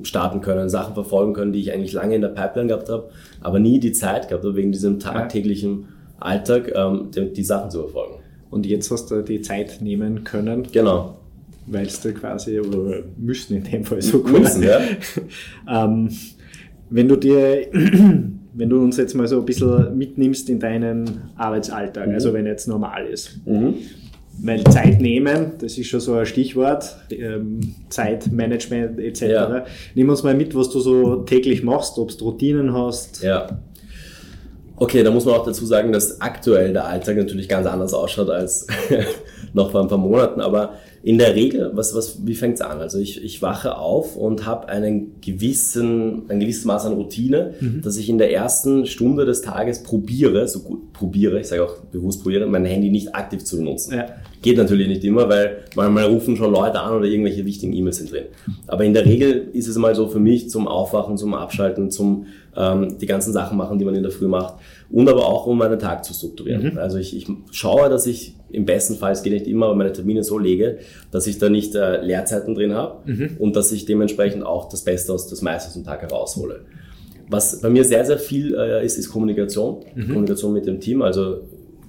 [0.02, 3.08] starten können, Sachen verfolgen können, die ich eigentlich lange in der Pipeline gehabt habe,
[3.40, 5.88] aber nie die Zeit gehabt habe, wegen diesem tagtäglichen
[6.20, 8.16] Alltag ähm, die, die Sachen zu verfolgen.
[8.50, 10.68] Und jetzt hast du die Zeit nehmen können.
[10.70, 11.16] Genau
[11.66, 14.80] weil es da quasi, oder müssen in dem Fall so müssen, ja.
[15.68, 16.10] ähm,
[16.90, 22.08] wenn du dir, wenn du uns jetzt mal so ein bisschen mitnimmst in deinen Arbeitsalltag,
[22.08, 22.14] mhm.
[22.14, 23.40] also wenn jetzt normal ist.
[23.46, 23.74] Mhm.
[24.42, 29.22] Weil Zeit nehmen, das ist schon so ein Stichwort, ähm, Zeitmanagement etc.
[29.22, 29.64] Ja.
[29.94, 33.22] Nimm uns mal mit, was du so täglich machst, ob du Routinen hast.
[33.22, 33.60] Ja.
[34.76, 38.28] Okay, da muss man auch dazu sagen, dass aktuell der Alltag natürlich ganz anders ausschaut
[38.28, 38.66] als
[39.52, 42.80] noch vor ein paar Monaten, aber in der Regel, was, was, wie fängt's an?
[42.80, 47.82] Also ich, ich wache auf und habe einen gewissen, ein gewisses Maß an Routine, mhm.
[47.82, 51.76] dass ich in der ersten Stunde des Tages probiere, so gut probiere, ich sage auch
[51.92, 53.98] bewusst probiere, mein Handy nicht aktiv zu benutzen.
[53.98, 54.06] Ja.
[54.40, 58.10] Geht natürlich nicht immer, weil manchmal rufen schon Leute an oder irgendwelche wichtigen E-Mails sind
[58.10, 58.24] drin.
[58.66, 62.26] Aber in der Regel ist es mal so für mich zum Aufwachen, zum Abschalten, zum
[62.56, 64.54] ähm, die ganzen Sachen machen, die man in der Früh macht
[64.94, 66.74] und aber auch, um meinen Tag zu strukturieren.
[66.74, 66.78] Mhm.
[66.78, 69.92] Also ich, ich schaue, dass ich im besten Fall, es geht nicht immer, aber meine
[69.92, 70.78] Termine so lege,
[71.10, 73.30] dass ich da nicht äh, Leerzeiten drin habe mhm.
[73.40, 76.60] und dass ich dementsprechend auch das Beste aus das meiste aus dem Tag heraushole.
[77.28, 79.84] Was bei mir sehr, sehr viel äh, ist, ist Kommunikation.
[79.96, 80.06] Mhm.
[80.06, 81.02] Kommunikation mit dem Team.
[81.02, 81.40] Also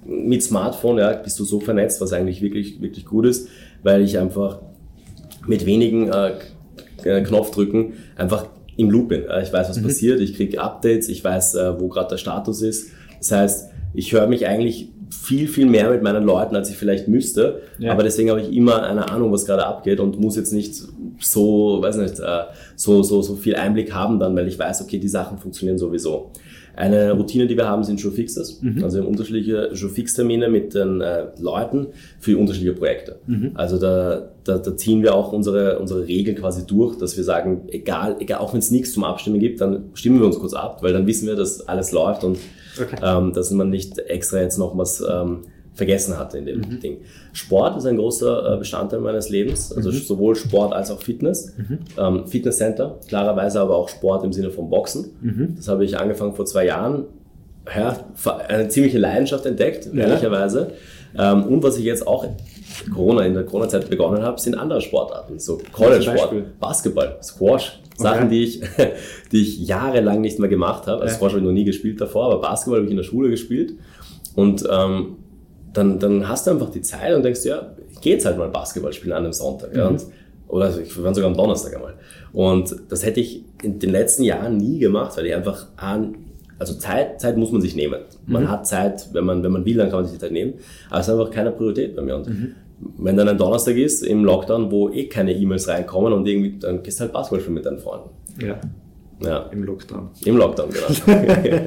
[0.04, 3.50] mit Smartphone ja, bist du so vernetzt, was eigentlich wirklich, wirklich gut ist,
[3.84, 4.62] weil ich einfach
[5.46, 9.24] mit wenigen äh, Knopfdrücken einfach im Loop bin.
[9.42, 9.84] Ich weiß, was mhm.
[9.84, 12.92] passiert, ich kriege Updates, ich weiß, äh, wo gerade der Status ist.
[13.20, 17.08] Das heißt, ich höre mich eigentlich viel, viel mehr mit meinen Leuten, als ich vielleicht
[17.08, 17.62] müsste.
[17.80, 17.92] Ja.
[17.92, 20.76] Aber deswegen habe ich immer eine Ahnung, was gerade abgeht und muss jetzt nicht
[21.20, 22.44] so, weiß nicht, äh,
[22.76, 26.32] so, so, so viel Einblick haben dann, weil ich weiß, okay, die Sachen funktionieren sowieso.
[26.76, 28.62] Eine Routine, die wir haben, sind Showfixes.
[28.62, 28.84] Mhm.
[28.84, 31.88] Also wir haben unterschiedliche Showfix-Termine mit den äh, Leuten
[32.20, 33.20] für unterschiedliche Projekte.
[33.28, 33.52] Mhm.
[33.54, 37.64] Also da, da, da ziehen wir auch unsere, unsere Regeln quasi durch, dass wir sagen,
[37.70, 40.84] egal, egal auch wenn es nichts zum Abstimmen gibt, dann stimmen wir uns kurz ab,
[40.84, 42.38] weil dann wissen wir, dass alles läuft und
[42.80, 42.98] okay.
[43.04, 45.42] ähm, dass man nicht extra jetzt noch was ähm,
[45.76, 46.80] vergessen hatte in dem mhm.
[46.80, 46.98] Ding.
[47.34, 49.96] Sport ist ein großer äh, Bestandteil meines Lebens, also mhm.
[49.96, 51.54] sowohl Sport als auch Fitness.
[51.58, 51.80] Mhm.
[51.98, 55.12] Ähm, Fitnesscenter, klarerweise aber auch Sport im Sinne von Boxen.
[55.22, 55.54] Mhm.
[55.58, 57.06] Das habe ich angefangen vor zwei Jahren.
[57.76, 57.98] Ja,
[58.48, 60.06] eine ziemliche Leidenschaft entdeckt, ja.
[60.06, 60.74] ehrlicherweise.
[61.18, 62.28] Ähm, und was ich jetzt auch
[62.94, 65.40] Corona, in der Corona-Zeit begonnen habe, sind andere Sportarten.
[65.40, 67.80] So College-Sport, Basketball, Squash.
[67.98, 68.30] Sachen, okay.
[68.30, 68.62] die, ich,
[69.32, 71.02] die ich jahrelang nicht mehr gemacht habe.
[71.04, 71.16] Also.
[71.16, 73.74] Squash habe ich noch nie gespielt davor, aber Basketball habe ich in der Schule gespielt.
[74.36, 75.18] Und ähm,
[75.76, 78.50] dann, dann hast du einfach die Zeit und denkst, ja, ich gehe jetzt halt mal
[78.50, 79.74] Basketball spielen an einem Sonntag.
[79.74, 79.78] Mhm.
[79.78, 80.06] Ja, und,
[80.48, 81.96] oder also ich war sogar am Donnerstag einmal.
[82.34, 86.16] Und das hätte ich in den letzten Jahren nie gemacht, weil ich einfach an,
[86.58, 88.02] also Zeit, Zeit muss man sich nehmen.
[88.26, 88.50] Man mhm.
[88.50, 90.54] hat Zeit, wenn man, wenn man will, dann kann man sich die Zeit nehmen.
[90.90, 92.16] Aber es ist einfach keine Priorität bei mir.
[92.16, 92.56] Und mhm.
[92.98, 96.84] wenn dann ein Donnerstag ist im Lockdown, wo eh keine E-Mails reinkommen und irgendwie, dann
[96.84, 98.10] gehst du halt Basketball spielen mit deinen Freunden.
[98.42, 98.60] Ja.
[99.22, 99.50] Ja.
[99.52, 100.10] Im Lockdown.
[100.26, 101.18] Im Lockdown, genau.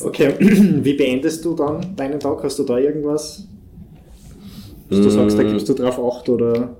[0.00, 2.42] okay, wie beendest du dann deinen Tag?
[2.42, 3.46] Hast du da irgendwas,
[4.88, 5.48] dass du sagst, da mm.
[5.48, 6.76] gibst du drauf acht oder?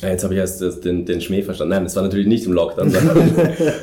[0.00, 1.74] Ja, jetzt habe ich erst den, den Schmäh verstanden.
[1.74, 3.30] Nein, es war natürlich nicht im Lockdown, sondern,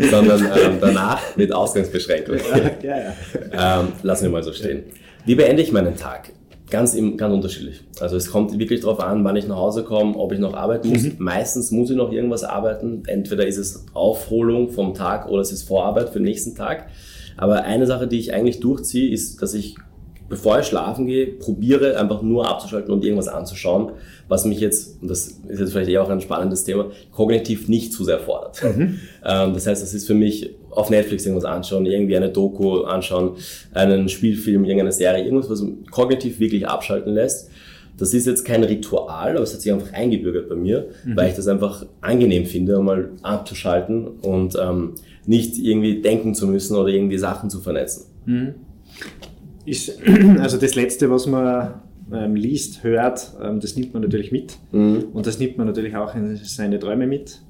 [0.09, 2.37] sondern ähm, danach mit Ausgangsbeschränkung.
[2.37, 3.81] Ja, ja, ja.
[3.81, 4.83] ähm, lassen wir mal so stehen.
[5.25, 6.31] Wie beende ich meinen Tag?
[6.69, 7.81] Ganz, im, ganz unterschiedlich.
[7.99, 10.89] Also es kommt wirklich darauf an, wann ich nach Hause komme, ob ich noch arbeiten
[10.89, 11.03] muss.
[11.03, 11.15] Mhm.
[11.19, 13.03] Meistens muss ich noch irgendwas arbeiten.
[13.05, 16.87] Entweder ist es Aufholung vom Tag oder es ist Vorarbeit für den nächsten Tag.
[17.37, 19.75] Aber eine Sache, die ich eigentlich durchziehe, ist, dass ich,
[20.27, 23.91] bevor ich schlafen gehe, probiere einfach nur abzuschalten und irgendwas anzuschauen,
[24.27, 27.93] was mich jetzt, und das ist jetzt vielleicht eher auch ein spannendes Thema, kognitiv nicht
[27.93, 28.63] zu sehr fordert.
[28.63, 28.99] Mhm.
[29.23, 33.37] Ähm, das heißt, das ist für mich auf Netflix irgendwas anschauen, irgendwie eine Doku anschauen,
[33.73, 37.49] einen Spielfilm, irgendeine Serie, irgendwas, was kognitiv wirklich abschalten lässt.
[37.97, 41.15] Das ist jetzt kein Ritual, aber es hat sich einfach eingebürgert bei mir, mhm.
[41.15, 46.75] weil ich das einfach angenehm finde, mal abzuschalten und ähm, nicht irgendwie denken zu müssen
[46.75, 48.05] oder irgendwie Sachen zu vernetzen.
[48.25, 48.55] Mhm.
[49.65, 49.97] Ist,
[50.39, 51.81] also das Letzte, was man
[52.13, 54.57] ähm, liest, hört, ähm, das nimmt man natürlich mit.
[54.71, 55.05] Mhm.
[55.13, 57.41] Und das nimmt man natürlich auch in seine Träume mit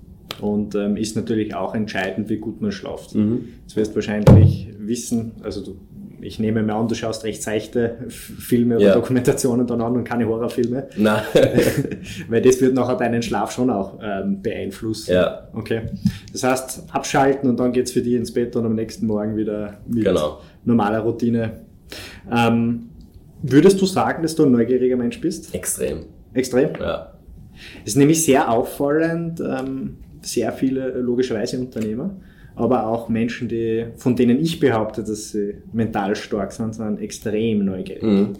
[0.41, 3.15] und ähm, ist natürlich auch entscheidend, wie gut man schlaft.
[3.15, 3.49] Mhm.
[3.65, 5.77] Das wirst du wahrscheinlich wissen, also du,
[6.21, 8.93] ich nehme mir an, du schaust recht seichte Filme oder ja.
[8.93, 10.88] Dokumentationen dann an und keine Horrorfilme.
[10.97, 11.21] Nein.
[12.29, 15.13] Weil das wird nachher deinen Schlaf schon auch ähm, beeinflussen.
[15.13, 15.47] Ja.
[15.53, 15.83] Okay.
[16.31, 19.77] Das heißt, abschalten und dann geht's für dich ins Bett und am nächsten Morgen wieder
[19.88, 20.39] mit genau.
[20.63, 21.61] normaler Routine.
[22.31, 22.89] Ähm,
[23.41, 25.53] würdest du sagen, dass du ein neugieriger Mensch bist?
[25.53, 26.05] Extrem.
[26.33, 26.71] Extrem?
[26.79, 27.13] Ja.
[27.83, 32.15] Es ist nämlich sehr auffallend, ähm, sehr viele logischerweise Unternehmer,
[32.55, 37.65] aber auch Menschen, die, von denen ich behaupte, dass sie mental stark sind, sind extrem
[37.65, 38.03] neugierig.
[38.03, 38.33] Mhm.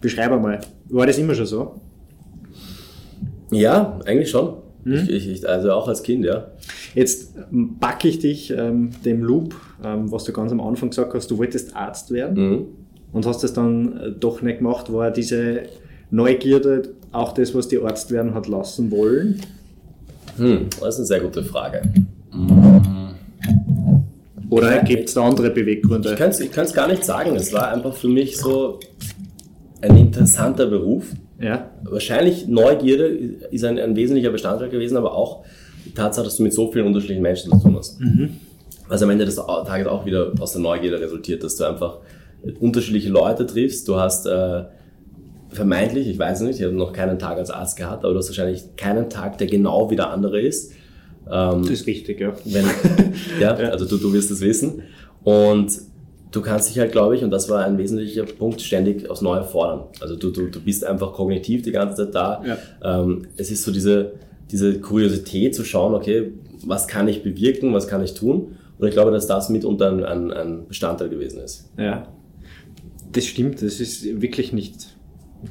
[0.00, 1.80] Beschreibe mal, war das immer schon so?
[3.50, 4.56] Ja, eigentlich schon.
[4.84, 5.08] Mhm.
[5.08, 6.48] Ich, ich, also auch als Kind, ja.
[6.94, 7.34] Jetzt
[7.80, 11.38] packe ich dich ähm, dem Loop, ähm, was du ganz am Anfang gesagt hast, du
[11.38, 12.66] wolltest Arzt werden mhm.
[13.12, 14.92] und hast das dann äh, doch nicht gemacht.
[14.92, 15.62] War diese
[16.10, 19.40] Neugierde auch das, was die Arzt werden hat lassen wollen?
[20.36, 21.82] Hm, das ist eine sehr gute Frage.
[24.50, 26.12] Oder gibt es da andere Beweggründe?
[26.12, 27.34] Ich kann es gar nicht sagen.
[27.36, 28.80] Es war einfach für mich so
[29.80, 31.06] ein interessanter Beruf.
[31.40, 31.70] Ja.
[31.84, 35.44] Wahrscheinlich Neugierde ist ein, ein wesentlicher Bestandteil gewesen, aber auch
[35.84, 38.00] die Tatsache, dass du mit so vielen unterschiedlichen Menschen zu tun hast.
[38.00, 38.36] Mhm.
[38.88, 41.98] Was am Ende des Tages auch wieder aus der Neugierde resultiert, dass du einfach
[42.60, 43.88] unterschiedliche Leute triffst.
[43.88, 44.64] Du hast äh,
[45.52, 48.28] vermeintlich, ich weiß nicht, ich habe noch keinen Tag als Arzt gehabt, aber du hast
[48.28, 50.72] wahrscheinlich keinen Tag, der genau wie der andere ist.
[51.30, 52.32] Ähm, das ist richtig, ja.
[52.44, 52.64] Wenn,
[53.40, 54.82] ja, also du, du wirst es wissen.
[55.22, 55.72] Und
[56.32, 59.44] du kannst dich halt, glaube ich, und das war ein wesentlicher Punkt, ständig aufs Neue
[59.44, 59.84] fordern.
[60.00, 62.42] Also du, du, du bist einfach kognitiv die ganze Zeit da.
[62.44, 63.02] Ja.
[63.02, 64.12] Ähm, es ist so diese,
[64.50, 66.32] diese Kuriosität zu schauen, okay,
[66.64, 68.56] was kann ich bewirken, was kann ich tun?
[68.78, 71.70] Und ich glaube, dass das mitunter ein, ein Bestandteil gewesen ist.
[71.76, 72.08] Ja,
[73.12, 73.62] das stimmt.
[73.62, 74.96] Das ist wirklich nicht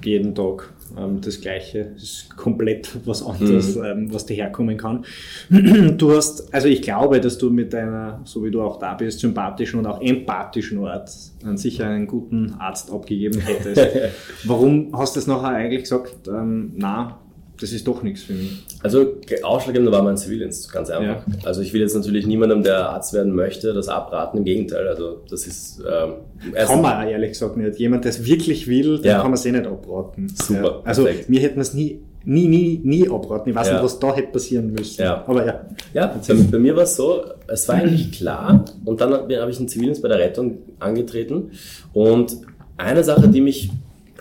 [0.03, 1.91] jeden Tag ähm, das Gleiche.
[1.93, 3.83] Das ist komplett was anderes, mhm.
[3.83, 5.05] ähm, was daherkommen kann.
[5.97, 9.19] Du hast, also ich glaube, dass du mit deiner, so wie du auch da bist,
[9.19, 11.11] sympathischen und auch empathischen Art
[11.43, 13.81] an sicher einen guten Arzt abgegeben hättest.
[14.45, 17.20] Warum hast du es nachher eigentlich gesagt, ähm, na,
[17.61, 18.65] das ist doch nichts für mich.
[18.81, 21.27] Also ausschlaggebend war mein Zivildienst, ganz einfach.
[21.27, 21.37] Ja.
[21.45, 24.39] Also ich will jetzt natürlich niemandem, der Arzt werden möchte, das abraten.
[24.39, 25.79] Im Gegenteil, also das ist...
[25.79, 26.13] Ähm,
[26.55, 27.77] kann man ehrlich gesagt nicht.
[27.77, 29.17] Jemand, der es wirklich will, den ja.
[29.17, 30.27] kann man es eh nicht abraten.
[30.29, 30.81] Super, ja.
[30.83, 31.29] Also perfekt.
[31.29, 33.51] mir hätte man es nie, nie, nie, nie abraten.
[33.51, 33.73] Ich weiß ja.
[33.73, 34.99] nicht, was da hätte passieren müssen.
[34.99, 35.23] Ja.
[35.27, 35.61] Aber ja.
[35.93, 39.59] Ja, bei, bei mir war es so, es war eigentlich klar und dann habe ich
[39.59, 41.51] einen Zivildienst bei der Rettung angetreten
[41.93, 42.37] und
[42.77, 43.69] eine Sache, die mich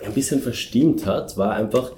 [0.05, 1.93] ein bisschen verstimmt hat, war einfach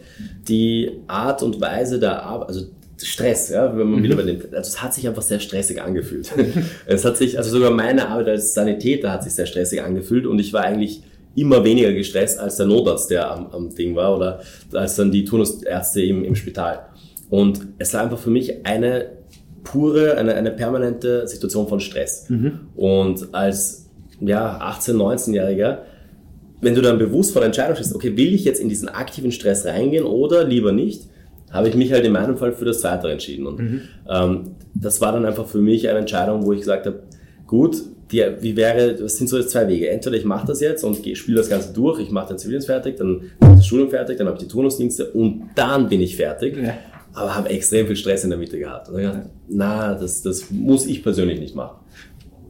[0.47, 2.65] die Art und Weise der Arbeit, also
[3.01, 4.03] Stress, ja, wenn man mhm.
[4.03, 6.31] wieder bei dem, also es hat sich einfach sehr stressig angefühlt.
[6.85, 10.39] es hat sich, also sogar meine Arbeit als Sanitäter hat sich sehr stressig angefühlt und
[10.39, 11.03] ich war eigentlich
[11.35, 14.41] immer weniger gestresst als der Notarzt, der am, am Ding war oder
[14.73, 16.85] als dann die Turnusärzte im, im Spital.
[17.29, 19.09] Und es war einfach für mich eine
[19.63, 22.29] pure, eine, eine permanente Situation von Stress.
[22.29, 22.59] Mhm.
[22.75, 25.79] Und als ja, 18-, 19-Jähriger
[26.63, 29.31] wenn du dann bewusst vor der Entscheidung stehst, okay, will ich jetzt in diesen aktiven
[29.31, 31.03] Stress reingehen oder lieber nicht,
[31.51, 33.45] habe ich mich halt in meinem Fall für das Zweite entschieden.
[33.45, 33.81] Und mhm.
[34.09, 37.03] ähm, das war dann einfach für mich eine Entscheidung, wo ich gesagt habe,
[37.45, 37.77] gut,
[38.11, 39.89] die, wie wäre, das sind so jetzt zwei Wege.
[39.89, 42.97] Entweder ich mache das jetzt und spiele das Ganze durch, ich mache den Zivildienst fertig,
[42.97, 46.15] dann mache ich das Studium fertig, dann habe ich die Turnusdienste und dann bin ich
[46.15, 46.57] fertig.
[46.57, 46.73] Ja.
[47.13, 48.89] Aber habe extrem viel Stress in der Mitte gehabt.
[48.89, 51.82] Und ich gedacht, na, das, das muss ich persönlich nicht machen.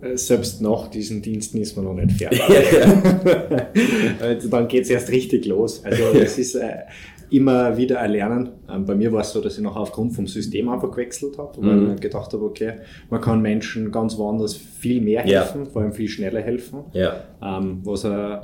[0.03, 2.41] Äh, selbst nach diesen Diensten ist man noch nicht fertig.
[4.49, 5.83] Dann geht es erst richtig los.
[5.83, 6.83] Also es ist äh,
[7.29, 8.49] immer wieder erlernen.
[8.69, 11.61] Ähm, bei mir war es so, dass ich noch aufgrund vom System einfach gewechselt habe,
[11.61, 11.93] weil mhm.
[11.95, 12.73] ich gedacht habe, okay,
[13.09, 15.69] man kann Menschen ganz woanders viel mehr helfen, ja.
[15.71, 16.79] vor allem viel schneller helfen.
[16.93, 17.23] Ja.
[17.41, 18.37] Ähm, was äh,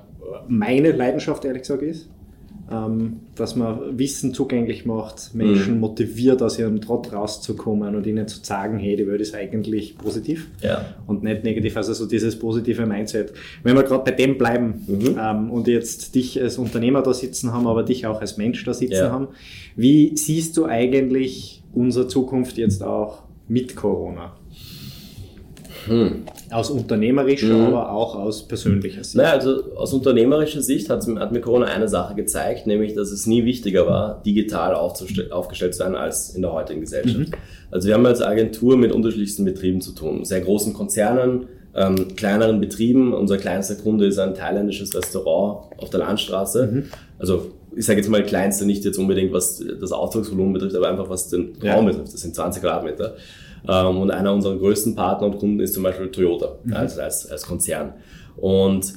[0.47, 2.09] meine Leidenschaft ehrlich gesagt ist
[2.71, 5.79] ähm, dass man Wissen zugänglich macht, Menschen mhm.
[5.79, 10.47] motiviert, aus ihrem Trott rauszukommen und ihnen zu sagen, hey, die Welt ist eigentlich positiv
[10.61, 10.93] ja.
[11.07, 11.75] und nicht negativ.
[11.77, 13.33] Also so dieses positive Mindset.
[13.63, 15.17] Wenn wir gerade bei dem bleiben mhm.
[15.19, 18.73] ähm, und jetzt dich als Unternehmer da sitzen haben, aber dich auch als Mensch da
[18.73, 19.11] sitzen ja.
[19.11, 19.29] haben,
[19.75, 24.35] wie siehst du eigentlich unsere Zukunft jetzt auch mit Corona?
[25.87, 26.23] Hm.
[26.51, 27.65] Aus unternehmerischer, hm.
[27.67, 29.15] aber auch aus persönlicher Sicht.
[29.15, 33.25] Naja, also aus unternehmerischer Sicht hat, hat, mir Corona eine Sache gezeigt, nämlich, dass es
[33.25, 37.29] nie wichtiger war, digital aufgestellt zu sein als in der heutigen Gesellschaft.
[37.29, 37.33] Mhm.
[37.71, 42.59] Also wir haben als Agentur mit unterschiedlichsten Betrieben zu tun, sehr großen Konzernen, ähm, kleineren
[42.59, 43.13] Betrieben.
[43.13, 46.67] Unser kleinster Kunde ist ein thailändisches Restaurant auf der Landstraße.
[46.67, 46.83] Mhm.
[47.19, 51.09] Also ich sage jetzt mal kleinste, nicht jetzt unbedingt was das Auftragsvolumen betrifft, aber einfach
[51.09, 51.91] was den Raum ja.
[51.91, 52.13] betrifft.
[52.13, 53.15] Das sind 20 Quadratmeter.
[53.67, 56.73] Ähm, und einer unserer größten Partner und Kunden ist zum Beispiel Toyota mhm.
[56.73, 57.93] also als, als Konzern.
[58.37, 58.93] Und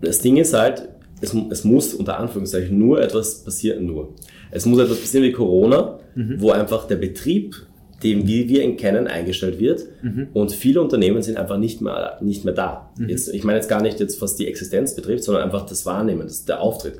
[0.00, 0.88] das Ding ist halt,
[1.20, 4.14] es, es muss unter Anführungszeichen nur etwas passieren, nur.
[4.50, 6.40] Es muss etwas passieren wie Corona, mhm.
[6.40, 7.54] wo einfach der Betrieb,
[8.02, 10.28] den wie wir ihn kennen, eingestellt wird mhm.
[10.34, 12.90] und viele Unternehmen sind einfach nicht mehr, nicht mehr da.
[12.98, 13.08] Mhm.
[13.08, 16.22] Jetzt, ich meine jetzt gar nicht jetzt, was die Existenz betrifft, sondern einfach das Wahrnehmen,
[16.22, 16.98] das, der Auftritt.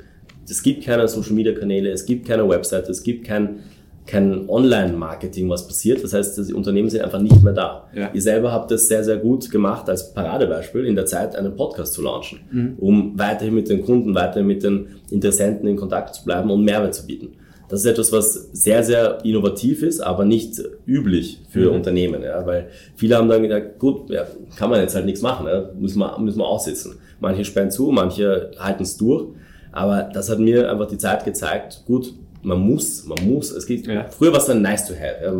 [0.49, 3.59] Es gibt keine Social Media Kanäle, es gibt keine Website, es gibt kein,
[4.07, 6.03] kein Online-Marketing, was passiert.
[6.03, 7.87] Das heißt, die Unternehmen sind einfach nicht mehr da.
[7.93, 8.09] Ja.
[8.13, 11.93] Ihr selber habt es sehr, sehr gut gemacht, als Paradebeispiel, in der Zeit einen Podcast
[11.93, 12.73] zu launchen, mhm.
[12.79, 16.95] um weiterhin mit den Kunden, weiterhin mit den Interessenten in Kontakt zu bleiben und Mehrwert
[16.95, 17.33] zu bieten.
[17.69, 21.75] Das ist etwas, was sehr, sehr innovativ ist, aber nicht üblich für mhm.
[21.75, 25.47] Unternehmen, ja, weil viele haben dann gedacht, gut, ja, kann man jetzt halt nichts machen,
[25.47, 26.95] ja, müssen, wir, müssen wir aussitzen.
[27.19, 29.25] Manche sperren zu, manche halten es durch,
[29.73, 32.13] aber das hat mir einfach die Zeit gezeigt, gut,
[32.43, 34.05] man muss, man muss, es geht, ja.
[34.09, 35.33] früher war es dann nice to have, ja,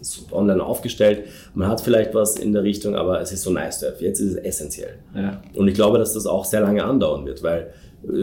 [0.00, 3.80] ist online aufgestellt, man hat vielleicht was in der Richtung, aber es ist so nice
[3.80, 4.98] to have, jetzt ist es essentiell.
[5.14, 5.40] Ja.
[5.54, 7.72] Und ich glaube, dass das auch sehr lange andauern wird, weil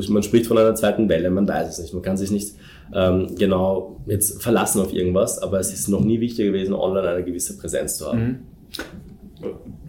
[0.09, 2.55] man spricht von einer zweiten Welle, man weiß es nicht, man kann sich nicht
[2.93, 7.23] ähm, genau jetzt verlassen auf irgendwas, aber es ist noch nie wichtiger gewesen, online eine
[7.23, 8.21] gewisse Präsenz zu haben.
[8.21, 8.39] Mhm.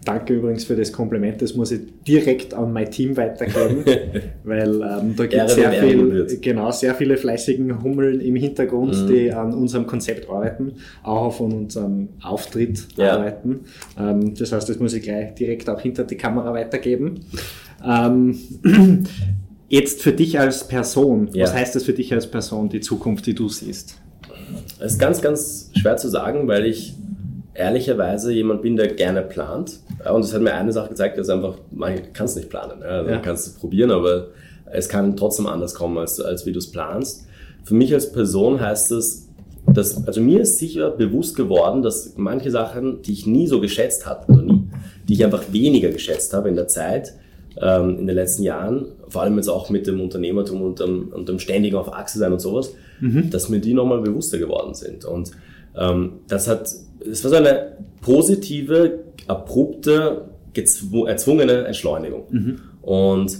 [0.05, 3.83] Danke übrigens für das Kompliment, das muss ich direkt an mein Team weitergeben,
[4.43, 9.07] weil ähm, da gibt es sehr, viel, genau, sehr viele fleißigen Hummeln im Hintergrund, mhm.
[9.07, 13.17] die an unserem Konzept arbeiten, auch von unserem Auftritt ja.
[13.17, 13.61] arbeiten.
[13.99, 17.21] Ähm, das heißt, das muss ich gleich direkt auch hinter die Kamera weitergeben.
[17.83, 18.37] Ähm,
[19.69, 21.45] jetzt für dich als Person, ja.
[21.45, 23.99] was heißt das für dich als Person, die Zukunft, die du siehst?
[24.79, 26.93] Es ist ganz, ganz schwer zu sagen, weil ich
[27.55, 29.79] ehrlicherweise jemand bin, der gerne plant.
[30.11, 32.83] Und es hat mir eine Sache gezeigt, dass einfach, man kann es nicht planen.
[32.83, 33.15] Also ja.
[33.15, 34.27] Man kann es probieren, aber
[34.71, 37.25] es kann trotzdem anders kommen, als, als wie du es planst.
[37.63, 39.29] Für mich als Person heißt es,
[39.67, 44.05] dass, also mir ist sicher bewusst geworden, dass manche Sachen, die ich nie so geschätzt
[44.05, 44.67] hatte, also nie,
[45.07, 47.13] die ich einfach weniger geschätzt habe in der Zeit,
[47.59, 51.29] ähm, in den letzten Jahren, vor allem jetzt auch mit dem Unternehmertum und dem, und
[51.29, 53.29] dem ständigen auf Achse sein und sowas, mhm.
[53.29, 55.05] dass mir die nochmal bewusster geworden sind.
[55.05, 55.31] Und
[55.75, 56.69] ähm, das hat
[57.09, 62.23] es war so eine positive, abrupte, erzwungene Entschleunigung.
[62.29, 62.59] Mhm.
[62.81, 63.39] Und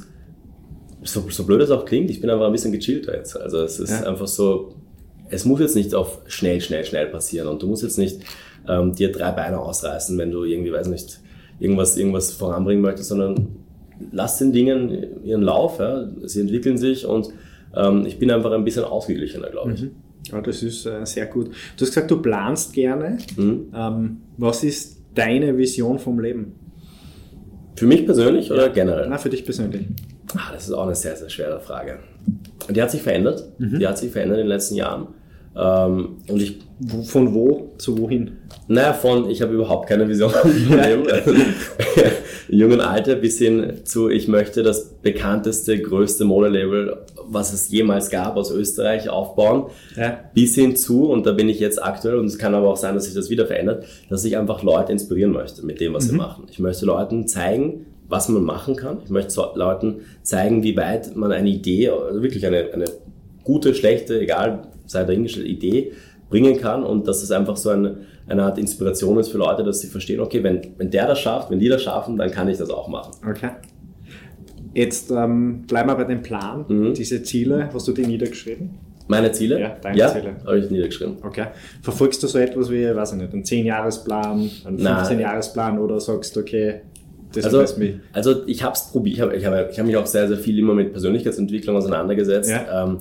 [1.04, 3.40] so, so blöd es auch klingt, ich bin einfach ein bisschen gechillter jetzt.
[3.40, 4.04] Also es ist ja.
[4.04, 4.74] einfach so,
[5.30, 8.22] es muss jetzt nicht auf schnell, schnell, schnell passieren und du musst jetzt nicht
[8.68, 11.20] ähm, dir drei Beine ausreißen, wenn du irgendwie, weiß nicht,
[11.60, 13.48] irgendwas, irgendwas voranbringen möchtest, sondern
[14.12, 16.08] lass den Dingen ihren Lauf, ja.
[16.24, 17.30] sie entwickeln sich und
[17.76, 19.84] ähm, ich bin einfach ein bisschen ausgeglichener, glaube ich.
[19.84, 19.92] Mhm.
[20.32, 21.48] Ja, das ist äh, sehr gut.
[21.48, 23.18] Du hast gesagt, du planst gerne.
[23.36, 23.72] Mhm.
[23.76, 26.54] Ähm, was ist deine Vision vom Leben?
[27.76, 29.08] Für mich persönlich oder generell?
[29.10, 29.86] Na, für dich persönlich.
[30.36, 32.00] Ach, das ist auch eine sehr, sehr schwere Frage.
[32.70, 33.44] Die hat sich verändert.
[33.60, 33.80] Mhm.
[33.80, 35.08] Die hat sich verändert in den letzten Jahren.
[35.56, 36.60] Ähm, und ich,
[37.06, 38.38] von wo zu wohin?
[38.68, 41.06] Naja, von ich habe überhaupt keine Vision vom Leben.
[42.50, 48.38] jungen Alter bis hin zu, ich möchte das bekannteste, größte Modelabel, was es jemals gab
[48.38, 49.68] aus Österreich, aufbauen.
[49.96, 50.20] Ja.
[50.34, 52.96] Bis hin zu, und da bin ich jetzt aktuell, und es kann aber auch sein,
[52.96, 56.10] dass sich das wieder verändert, dass ich einfach Leute inspirieren möchte mit dem, was mhm.
[56.10, 56.48] sie machen.
[56.50, 59.00] Ich möchte Leuten zeigen, was man machen kann.
[59.04, 62.86] Ich möchte Leuten zeigen, wie weit man eine Idee, also wirklich eine, eine
[63.44, 65.94] gute, schlechte, egal, sei dahingestellt, Idee
[66.30, 67.98] bringen kann und dass es einfach so ein,
[68.28, 71.52] eine Art Inspiration ist für Leute, dass sie verstehen, okay, wenn, wenn der das schafft,
[71.52, 73.14] wenn die das schaffen, dann kann ich das auch machen.
[73.28, 73.52] Okay.
[74.76, 76.94] Jetzt ähm, bleiben wir bei dem Plan, mhm.
[76.94, 78.72] diese Ziele, hast du die niedergeschrieben?
[79.08, 79.60] Meine Ziele?
[79.60, 80.36] Ja, deine ja, Ziele.
[80.46, 81.16] habe ich niedergeschrieben.
[81.24, 81.46] Okay.
[81.82, 86.42] Verfolgst du so etwas wie, weiß ich nicht, einen 10-Jahres-Plan, einen 15-Jahres-Plan oder sagst du,
[86.42, 86.82] okay,
[87.32, 87.96] das also, mich?
[88.12, 90.38] Also ich habe es probiert, ich habe ich hab, ich hab mich auch sehr, sehr
[90.38, 92.50] viel immer mit Persönlichkeitsentwicklung auseinandergesetzt.
[92.50, 92.84] Ja.
[92.84, 92.98] Ähm,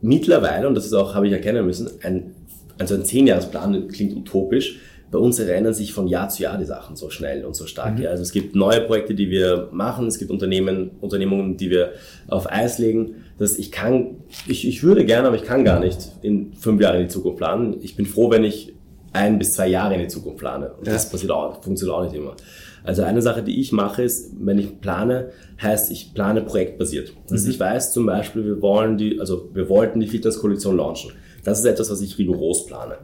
[0.00, 2.34] mittlerweile, und das ist auch, habe ich erkennen müssen, ein,
[2.78, 4.80] also ein 10-Jahres-Plan klingt utopisch,
[5.12, 7.98] bei uns erinnern sich von Jahr zu Jahr die Sachen so schnell und so stark.
[7.98, 8.04] Mhm.
[8.04, 8.10] Ja.
[8.10, 11.92] Also es gibt neue Projekte, die wir machen, es gibt Unternehmen, Unternehmungen, die wir
[12.28, 13.16] auf Eis legen.
[13.38, 14.16] Das ich kann,
[14.48, 17.38] ich, ich würde gerne, aber ich kann gar nicht in fünf Jahre in die Zukunft
[17.38, 17.76] planen.
[17.82, 18.74] Ich bin froh, wenn ich
[19.12, 20.72] ein bis zwei Jahre in die Zukunft plane.
[20.78, 20.94] Und ja.
[20.94, 22.34] das passiert auch, funktioniert auch nicht immer.
[22.82, 27.12] Also eine Sache, die ich mache, ist, wenn ich plane, heißt, ich plane projektbasiert.
[27.30, 27.52] Also mhm.
[27.52, 31.12] ich weiß zum Beispiel, wir wollen die, also wir wollten die Fitness-Koalition launchen.
[31.44, 32.96] Das ist etwas, was ich rigoros plane.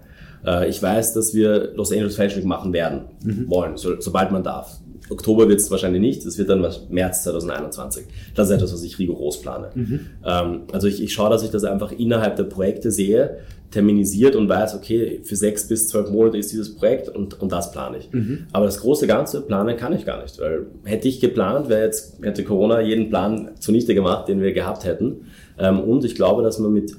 [0.45, 3.49] Äh, ich weiß, dass wir Los Angeles Fashion Week machen werden, mhm.
[3.49, 4.79] wollen, so, sobald man darf.
[5.11, 8.05] Oktober wird es wahrscheinlich nicht, es wird dann März 2021.
[8.35, 9.71] Das ist etwas, was ich rigoros plane.
[9.75, 10.01] Mhm.
[10.25, 13.39] Ähm, also ich, ich schaue, dass ich das einfach innerhalb der Projekte sehe,
[13.71, 17.71] terminisiert und weiß, okay, für sechs bis zwölf Monate ist dieses Projekt und, und das
[17.71, 18.11] plane ich.
[18.13, 18.47] Mhm.
[18.53, 22.23] Aber das große Ganze planen kann ich gar nicht, weil hätte ich geplant, wäre jetzt,
[22.23, 25.27] hätte Corona jeden Plan zunichte gemacht, den wir gehabt hätten.
[25.59, 26.95] Ähm, und ich glaube, dass man mit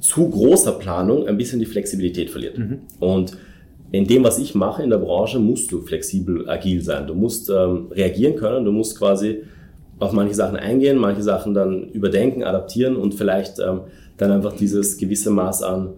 [0.00, 2.58] zu großer Planung ein bisschen die Flexibilität verliert.
[2.58, 2.78] Mhm.
[2.98, 3.36] Und
[3.92, 7.06] in dem, was ich mache in der Branche, musst du flexibel, agil sein.
[7.06, 9.42] Du musst ähm, reagieren können, du musst quasi
[9.98, 13.80] auf manche Sachen eingehen, manche Sachen dann überdenken, adaptieren und vielleicht ähm,
[14.16, 15.90] dann einfach dieses gewisse Maß an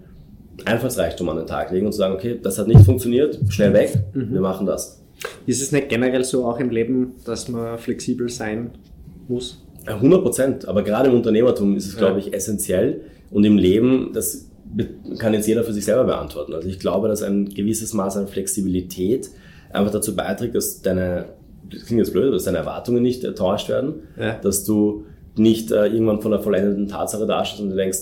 [0.64, 3.94] Einfallsreichtum an den Tag legen und zu sagen, okay, das hat nicht funktioniert, schnell weg,
[4.14, 4.32] mhm.
[4.32, 5.00] wir machen das.
[5.46, 8.72] Ist es nicht generell so auch im Leben, dass man flexibel sein
[9.28, 9.62] muss?
[9.86, 13.02] 100 Prozent, aber gerade im Unternehmertum ist es, glaube ich, essentiell,
[13.32, 14.50] und im Leben, das
[15.18, 16.52] kann jetzt jeder für sich selber beantworten.
[16.52, 19.30] Also ich glaube, dass ein gewisses Maß an Flexibilität
[19.72, 21.26] einfach dazu beiträgt, dass deine,
[21.70, 24.34] das klingt jetzt blöd, dass deine Erwartungen nicht enttäuscht werden, ja.
[24.34, 25.06] dass du
[25.36, 27.98] nicht äh, irgendwann von der vollendeten Tatsache dastehst und du denkst,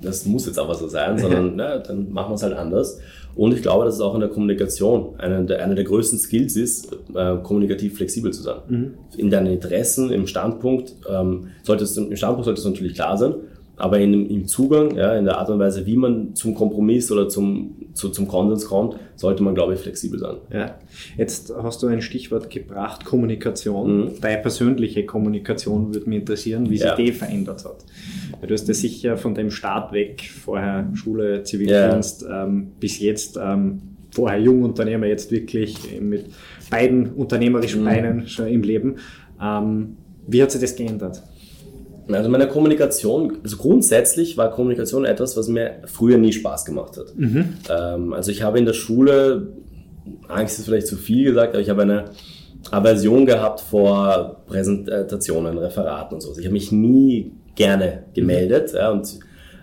[0.00, 3.00] das muss jetzt aber so sein, sondern na, dann machen wir es halt anders.
[3.34, 6.56] Und ich glaube, dass es auch in der Kommunikation einer der, einer der größten Skills
[6.56, 8.56] ist, äh, kommunikativ flexibel zu sein.
[8.68, 8.94] Mhm.
[9.16, 13.34] In deinen Interessen, im Standpunkt, ähm, solltest, im Standpunkt sollte es natürlich klar sein,
[13.78, 17.28] aber in, im Zugang, ja, in der Art und Weise, wie man zum Kompromiss oder
[17.28, 20.36] zum, zu, zum Konsens kommt, sollte man, glaube ich, flexibel sein.
[20.52, 20.74] Ja.
[21.16, 24.00] Jetzt hast du ein Stichwort gebracht, Kommunikation.
[24.00, 24.20] Mhm.
[24.20, 26.96] Deine persönliche Kommunikation würde mich interessieren, wie sich ja.
[26.96, 27.84] die verändert hat.
[28.46, 32.44] Du hast ja sicher von dem Start weg, vorher Schule, Zivildienst, ja.
[32.44, 36.26] ähm, bis jetzt ähm, vorher Jungunternehmer, jetzt wirklich mit
[36.70, 37.86] beiden unternehmerischen mhm.
[37.86, 38.96] Beinen schon im Leben.
[39.40, 41.22] Ähm, wie hat sich das geändert?
[42.10, 47.14] Also meine Kommunikation, also grundsätzlich war Kommunikation etwas, was mir früher nie Spaß gemacht hat.
[47.16, 47.54] Mhm.
[47.68, 49.48] Ähm, also ich habe in der Schule,
[50.28, 52.06] Angst ist vielleicht zu viel gesagt, aber ich habe eine
[52.70, 56.28] Aversion gehabt vor Präsentationen, Referaten und so.
[56.30, 58.78] Also ich habe mich nie gerne gemeldet mhm.
[58.78, 59.18] ja, und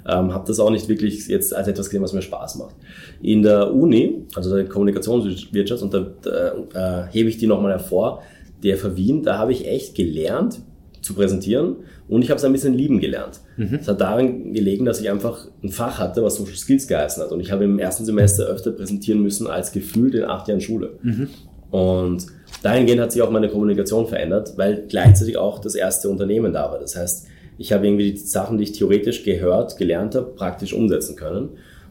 [0.08, 2.76] ähm, habe das auch nicht wirklich jetzt als etwas gesehen, was mir Spaß macht.
[3.22, 8.22] In der Uni, also der Kommunikationswirtschaft, und da, da äh, hebe ich die nochmal hervor,
[8.64, 10.60] der für Wien, da habe ich echt gelernt,
[11.06, 11.76] zu präsentieren
[12.08, 13.40] und ich habe es ein bisschen lieben gelernt.
[13.58, 13.78] Mhm.
[13.80, 17.32] Es hat daran gelegen, dass ich einfach ein Fach hatte, was Social Skills geheißen hat
[17.32, 20.98] und ich habe im ersten Semester öfter präsentieren müssen als gefühlt in acht Jahren Schule.
[21.04, 21.30] Mhm.
[21.70, 22.26] Und
[22.64, 26.80] dahingehend hat sich auch meine Kommunikation verändert, weil gleichzeitig auch das erste Unternehmen da war.
[26.80, 27.28] Das heißt,
[27.60, 31.50] ich habe irgendwie die Sachen, die ich theoretisch gehört, gelernt habe, praktisch umsetzen können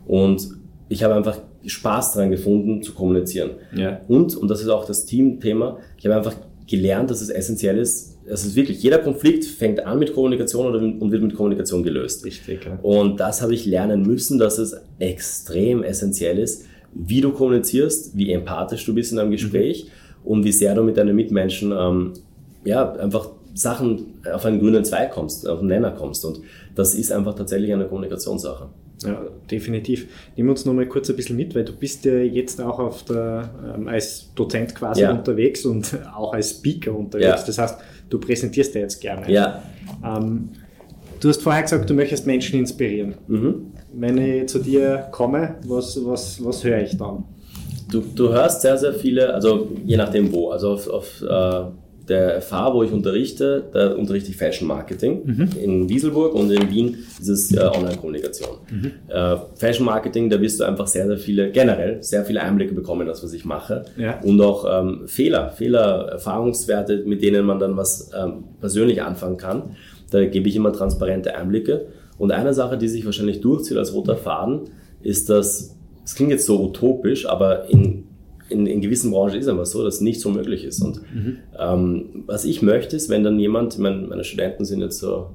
[0.09, 0.49] und
[0.89, 3.51] ich habe einfach Spaß daran gefunden, zu kommunizieren.
[3.77, 4.01] Ja.
[4.09, 6.35] Und, und das ist auch das Teamthema, ich habe einfach
[6.67, 11.13] gelernt, dass es essentiell ist, es ist wirklich, jeder Konflikt fängt an mit Kommunikation und
[11.13, 12.25] wird mit Kommunikation gelöst.
[12.25, 12.79] Richtig, ja.
[12.83, 16.65] Und das habe ich lernen müssen, dass es extrem essentiell ist,
[16.95, 20.31] wie du kommunizierst, wie empathisch du bist in einem Gespräch mhm.
[20.31, 22.13] und wie sehr du mit deinen Mitmenschen ähm,
[22.65, 26.25] ja, einfach Sachen auf einen grünen Zweig kommst, auf einen Nenner kommst.
[26.25, 26.41] Und
[26.75, 28.69] das ist einfach tatsächlich eine Kommunikationssache.
[29.05, 30.07] Ja, definitiv.
[30.37, 33.05] Nimm uns noch mal kurz ein bisschen mit, weil du bist ja jetzt auch auf
[33.05, 35.13] der, ähm, als Dozent quasi ja.
[35.13, 37.41] unterwegs und auch als Speaker unterwegs.
[37.41, 37.47] Ja.
[37.47, 37.79] Das heißt,
[38.09, 39.31] du präsentierst ja jetzt gerne.
[39.31, 39.63] Ja.
[40.05, 40.51] Ähm,
[41.21, 43.15] du hast vorher gesagt, du möchtest Menschen inspirieren.
[43.27, 43.73] Mhm.
[43.93, 47.25] Wenn ich zu dir komme, was, was, was höre ich dann?
[47.91, 51.65] Du, du hörst sehr, sehr viele, also je nachdem wo, also auf, auf äh,
[52.09, 55.23] der FH, wo ich unterrichte, da unterrichte ich Fashion Marketing.
[55.25, 55.49] Mhm.
[55.63, 58.59] In Wieselburg und in Wien ist es äh, Online-Kommunikation.
[58.71, 58.93] Mhm.
[59.09, 63.07] Äh, Fashion Marketing, da wirst du einfach sehr, sehr viele, generell sehr viele Einblicke bekommen,
[63.07, 63.85] das, was ich mache.
[63.97, 64.21] Ja.
[64.21, 69.77] Und auch ähm, Fehler, Fehler, Erfahrungswerte, mit denen man dann was ähm, persönlich anfangen kann.
[70.11, 71.87] Da gebe ich immer transparente Einblicke.
[72.19, 74.71] Und eine Sache, die sich wahrscheinlich durchzieht als roter Faden,
[75.03, 78.05] ist, dass das klingt jetzt so utopisch, aber in,
[78.49, 80.83] in, in gewissen Branchen ist es einfach so, dass nichts so möglich ist.
[80.83, 81.39] Und mhm.
[81.59, 85.29] ähm, was ich möchte, ist, wenn dann jemand, meine, meine Studenten sind jetzt so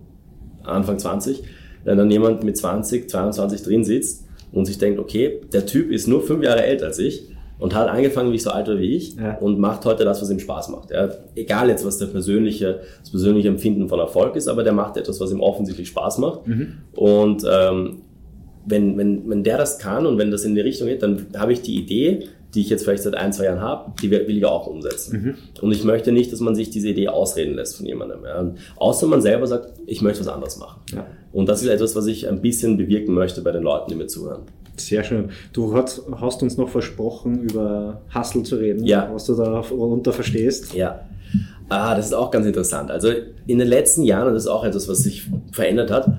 [0.63, 1.43] Anfang 20,
[1.83, 6.07] wenn dann jemand mit 20, 22 drin sitzt und sich denkt, okay, der Typ ist
[6.07, 7.29] nur fünf Jahre älter als ich
[7.59, 9.37] und hat angefangen, wie ich so alt war wie ich ja.
[9.37, 10.91] und macht heute das, was ihm Spaß macht.
[10.91, 14.97] Ja, egal jetzt, was der persönliche, das persönliche Empfinden von Erfolg ist, aber der macht
[14.97, 16.47] etwas, was ihm offensichtlich Spaß macht.
[16.47, 16.73] Mhm.
[16.93, 18.01] Und ähm,
[18.65, 21.53] wenn, wenn, wenn der das kann und wenn das in die Richtung geht, dann habe
[21.53, 24.45] ich die Idee, die ich jetzt vielleicht seit ein, zwei Jahren habe, die will ich
[24.45, 25.21] auch umsetzen.
[25.21, 25.61] Mhm.
[25.61, 28.23] Und ich möchte nicht, dass man sich diese Idee ausreden lässt von jemandem.
[28.23, 28.51] Ja.
[28.77, 30.81] Außer man selber sagt, ich möchte was anderes machen.
[30.93, 31.05] Ja.
[31.31, 34.07] Und das ist etwas, was ich ein bisschen bewirken möchte bei den Leuten, die mir
[34.07, 34.41] zuhören.
[34.77, 35.29] Sehr schön.
[35.53, 39.09] Du hast, hast uns noch versprochen, über Hustle zu reden, ja.
[39.13, 40.73] was du darunter verstehst.
[40.73, 41.01] Ja.
[41.67, 42.89] Ah, das ist auch ganz interessant.
[42.89, 43.09] Also
[43.45, 46.09] in den letzten Jahren, und das ist auch etwas, was sich verändert hat,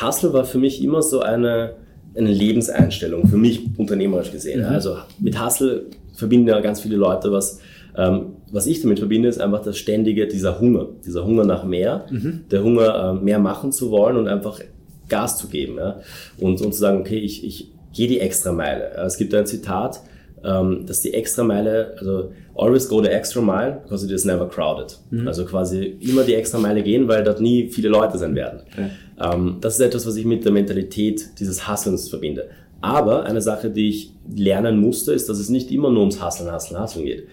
[0.00, 1.74] Hustle war für mich immer so eine,
[2.16, 4.60] eine Lebenseinstellung, für mich unternehmerisch gesehen.
[4.60, 4.66] Mhm.
[4.66, 7.60] Also mit Hustle verbinden ja ganz viele Leute was.
[7.96, 12.06] Ähm, was ich damit verbinde, ist einfach das ständige, dieser Hunger, dieser Hunger nach mehr,
[12.10, 12.44] mhm.
[12.50, 14.60] der Hunger, äh, mehr machen zu wollen und einfach
[15.08, 15.76] Gas zu geben.
[15.76, 16.00] Ja?
[16.38, 18.92] Und, und zu sagen, okay, ich, ich geh die extra Meile.
[19.06, 20.00] Es gibt ein Zitat,
[20.44, 24.48] ähm, dass die extra Meile, also always go the extra mile because it is never
[24.48, 24.98] crowded.
[25.10, 25.28] Mhm.
[25.28, 28.60] Also quasi immer die extra Meile gehen, weil dort nie viele Leute sein werden.
[28.72, 28.90] Okay.
[29.20, 32.48] Ähm, das ist etwas, was ich mit der Mentalität dieses Hustlens verbinde.
[32.80, 36.52] Aber eine Sache, die ich lernen musste, ist, dass es nicht immer nur ums Hustlen,
[36.52, 37.26] Hustlen, Hustlen geht.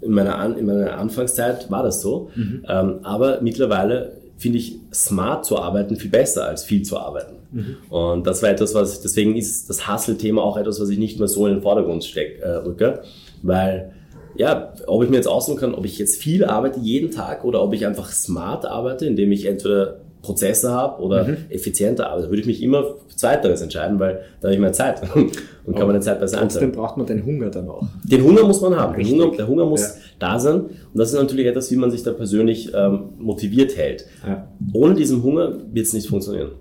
[0.00, 2.64] In meiner, An in meiner Anfangszeit war das so, mhm.
[2.68, 7.36] ähm, aber mittlerweile finde ich smart zu arbeiten viel besser als viel zu arbeiten.
[7.52, 7.76] Mhm.
[7.88, 11.28] Und das war etwas, was, deswegen ist das Hustle-Thema auch etwas, was ich nicht mehr
[11.28, 13.02] so in den Vordergrund steck, äh, rücke,
[13.42, 13.92] weil,
[14.36, 17.62] ja, ob ich mir jetzt aussuchen kann, ob ich jetzt viel arbeite jeden Tag oder
[17.62, 21.36] ob ich einfach smart arbeite, indem ich entweder Prozesse habe oder mhm.
[21.50, 25.02] effizienter arbeite, würde ich mich immer für Zweiteres entscheiden, weil da habe ich mehr Zeit
[25.14, 26.64] und kann meine Zeit besser einsetzen.
[26.64, 27.86] Trotzdem braucht man den Hunger dann auch.
[28.04, 28.96] Den Hunger muss man haben.
[28.96, 29.88] Den Hunger, der Hunger muss ja.
[30.18, 34.06] Da sein und das ist natürlich etwas, wie man sich da persönlich ähm, motiviert hält.
[34.26, 34.48] Ja.
[34.72, 36.52] Ohne diesen Hunger wird es nicht funktionieren.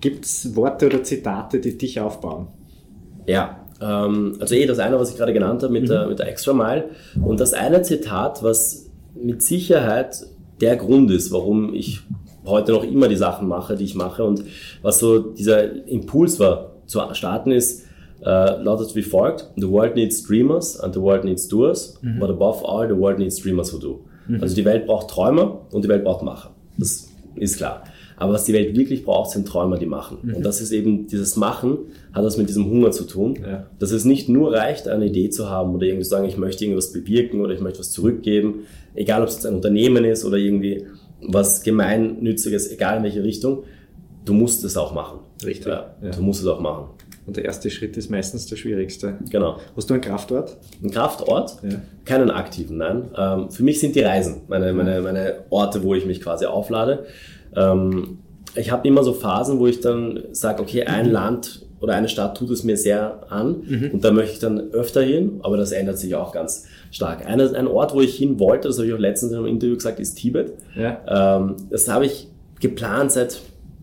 [0.00, 2.48] Gibt es Worte oder Zitate, die dich aufbauen?
[3.26, 5.88] Ja, ähm, also eh das eine, was ich gerade genannt habe mit, mhm.
[5.88, 6.90] der, mit der Extra Mile
[7.22, 10.26] und das eine Zitat, was mit Sicherheit
[10.60, 12.00] der Grund ist, warum ich
[12.44, 14.24] heute noch immer die Sachen mache, die ich mache.
[14.24, 14.44] Und
[14.82, 17.86] was so dieser Impuls war zu starten ist,
[18.22, 22.18] äh, lautet wie folgt: The world needs dreamers and the world needs doers, mhm.
[22.18, 24.00] but above all, the world needs dreamers who do.
[24.28, 24.42] Mhm.
[24.42, 26.50] Also die Welt braucht Träumer und die Welt braucht Macher.
[26.78, 27.84] Das ist klar.
[28.20, 30.18] Aber was die Welt wirklich braucht, sind Träumer, die machen.
[30.22, 30.34] Mhm.
[30.36, 31.78] Und das ist eben, dieses Machen
[32.12, 33.38] hat das mit diesem Hunger zu tun.
[33.40, 33.66] Ja.
[33.78, 36.64] Dass es nicht nur reicht, eine Idee zu haben oder irgendwie zu sagen, ich möchte
[36.64, 38.66] irgendwas bewirken oder ich möchte was zurückgeben.
[38.94, 40.84] Egal, ob es jetzt ein Unternehmen ist oder irgendwie
[41.22, 43.64] was Gemeinnütziges, egal in welche Richtung,
[44.26, 45.20] du musst es auch machen.
[45.42, 45.68] Richtig.
[45.68, 45.94] Ja.
[46.14, 46.88] Du musst es auch machen.
[47.26, 49.18] Und der erste Schritt ist meistens der schwierigste.
[49.30, 49.58] Genau.
[49.76, 50.56] Hast du einen Kraftort?
[50.82, 51.56] Einen Kraftort?
[51.62, 51.80] Ja.
[52.04, 53.10] Keinen aktiven, nein.
[53.16, 57.06] Ähm, für mich sind die Reisen meine, meine, meine Orte, wo ich mich quasi auflade.
[57.54, 58.18] Ähm,
[58.56, 61.12] ich habe immer so Phasen, wo ich dann sage, okay, ein mhm.
[61.12, 63.90] Land oder eine Stadt tut es mir sehr an mhm.
[63.92, 67.26] und da möchte ich dann öfter hin, aber das ändert sich auch ganz stark.
[67.26, 69.76] Eine, ein Ort, wo ich hin wollte, das habe ich auch letztens in einem Interview
[69.76, 70.52] gesagt, ist Tibet.
[70.76, 71.38] Ja.
[71.38, 72.28] Ähm, das habe ich
[72.60, 73.40] geplant seit,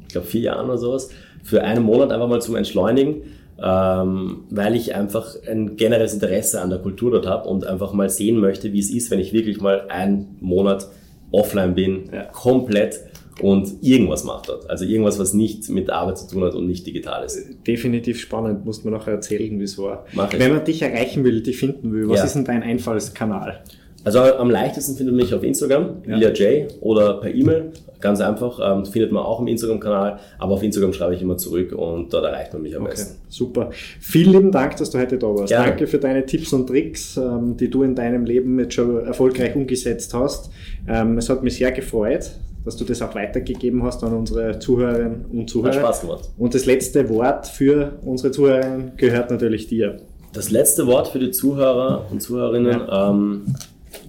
[0.08, 1.10] ich glaube, vier Jahren oder sowas,
[1.44, 3.24] für einen Monat einfach mal zum Entschleunigen,
[3.64, 8.10] ähm, weil ich einfach ein generelles Interesse an der Kultur dort habe und einfach mal
[8.10, 10.88] sehen möchte, wie es ist, wenn ich wirklich mal einen Monat
[11.32, 12.24] offline bin, ja.
[12.26, 13.00] komplett
[13.42, 14.70] und irgendwas macht dort.
[14.70, 17.38] Also irgendwas, was nicht mit Arbeit zu tun hat und nicht digital ist.
[17.66, 20.06] Definitiv spannend, muss man noch erzählen, wie es war.
[20.14, 20.40] Mach ich.
[20.40, 22.26] Wenn man dich erreichen will, dich finden will, was ja.
[22.26, 23.62] ist denn dein Einfallskanal?
[24.04, 26.18] Also am leichtesten findet man mich auf Instagram, ja.
[26.18, 27.72] J, oder per E-Mail.
[28.00, 31.72] Ganz einfach, ähm, findet man auch im Instagram-Kanal, aber auf Instagram schreibe ich immer zurück
[31.72, 32.92] und dort erreicht man mich am okay.
[32.92, 33.22] besten.
[33.30, 33.70] Super.
[34.00, 35.48] Vielen lieben Dank, dass du heute da warst.
[35.48, 35.70] Gerne.
[35.70, 39.56] Danke für deine Tipps und Tricks, ähm, die du in deinem Leben jetzt schon erfolgreich
[39.56, 40.52] umgesetzt hast.
[40.88, 42.32] Ähm, es hat mich sehr gefreut
[42.68, 45.76] dass du das auch weitergegeben hast an unsere Zuhörerinnen und Zuhörer.
[45.76, 46.30] Hat Spaß gemacht.
[46.38, 50.02] Und das letzte Wort für unsere Zuhörerinnen gehört natürlich dir.
[50.34, 53.10] Das letzte Wort für die Zuhörer und Zuhörerinnen, ja.
[53.10, 53.56] ähm,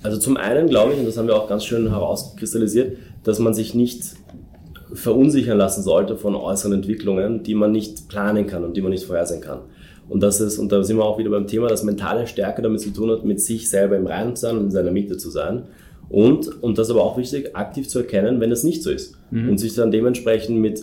[0.02, 2.96] also zum einen glaube ich, und das haben wir auch ganz schön herauskristallisiert,
[3.28, 4.16] dass man sich nicht
[4.94, 9.04] verunsichern lassen sollte von äußeren Entwicklungen, die man nicht planen kann und die man nicht
[9.04, 9.60] vorhersehen kann.
[10.08, 12.80] Und das ist, und da sind wir auch wieder beim Thema, dass mentale Stärke damit
[12.80, 15.28] zu tun hat, mit sich selber im Reinen zu sein und in seiner Mitte zu
[15.28, 15.64] sein.
[16.08, 19.18] Und, und das ist aber auch wichtig, aktiv zu erkennen, wenn es nicht so ist.
[19.30, 19.50] Mhm.
[19.50, 20.80] Und sich dann dementsprechend mit,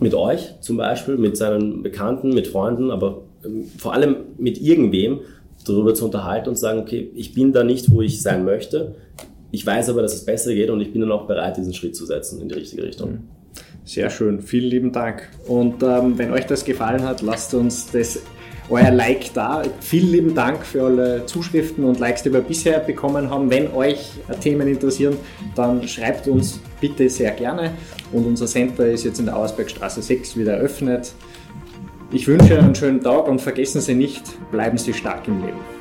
[0.00, 5.20] mit euch zum Beispiel, mit seinen Bekannten, mit Freunden, aber ähm, vor allem mit irgendwem
[5.66, 8.96] darüber zu unterhalten und zu sagen, okay, ich bin da nicht, wo ich sein möchte.
[9.50, 11.96] Ich weiß aber, dass es besser geht und ich bin dann auch bereit, diesen Schritt
[11.96, 13.10] zu setzen in die richtige Richtung.
[13.10, 13.28] Mhm.
[13.84, 15.28] Sehr schön, vielen lieben Dank.
[15.48, 18.20] Und ähm, wenn euch das gefallen hat, lasst uns das
[18.70, 19.62] euer Like da.
[19.80, 23.50] Vielen lieben Dank für alle Zuschriften und Likes, die wir bisher bekommen haben.
[23.50, 25.16] Wenn euch Themen interessieren,
[25.56, 27.72] dann schreibt uns bitte sehr gerne.
[28.12, 31.12] Und unser Center ist jetzt in der Auersbergstraße 6 wieder eröffnet.
[32.12, 35.79] Ich wünsche einen schönen Tag und vergessen Sie nicht, bleiben Sie stark im Leben.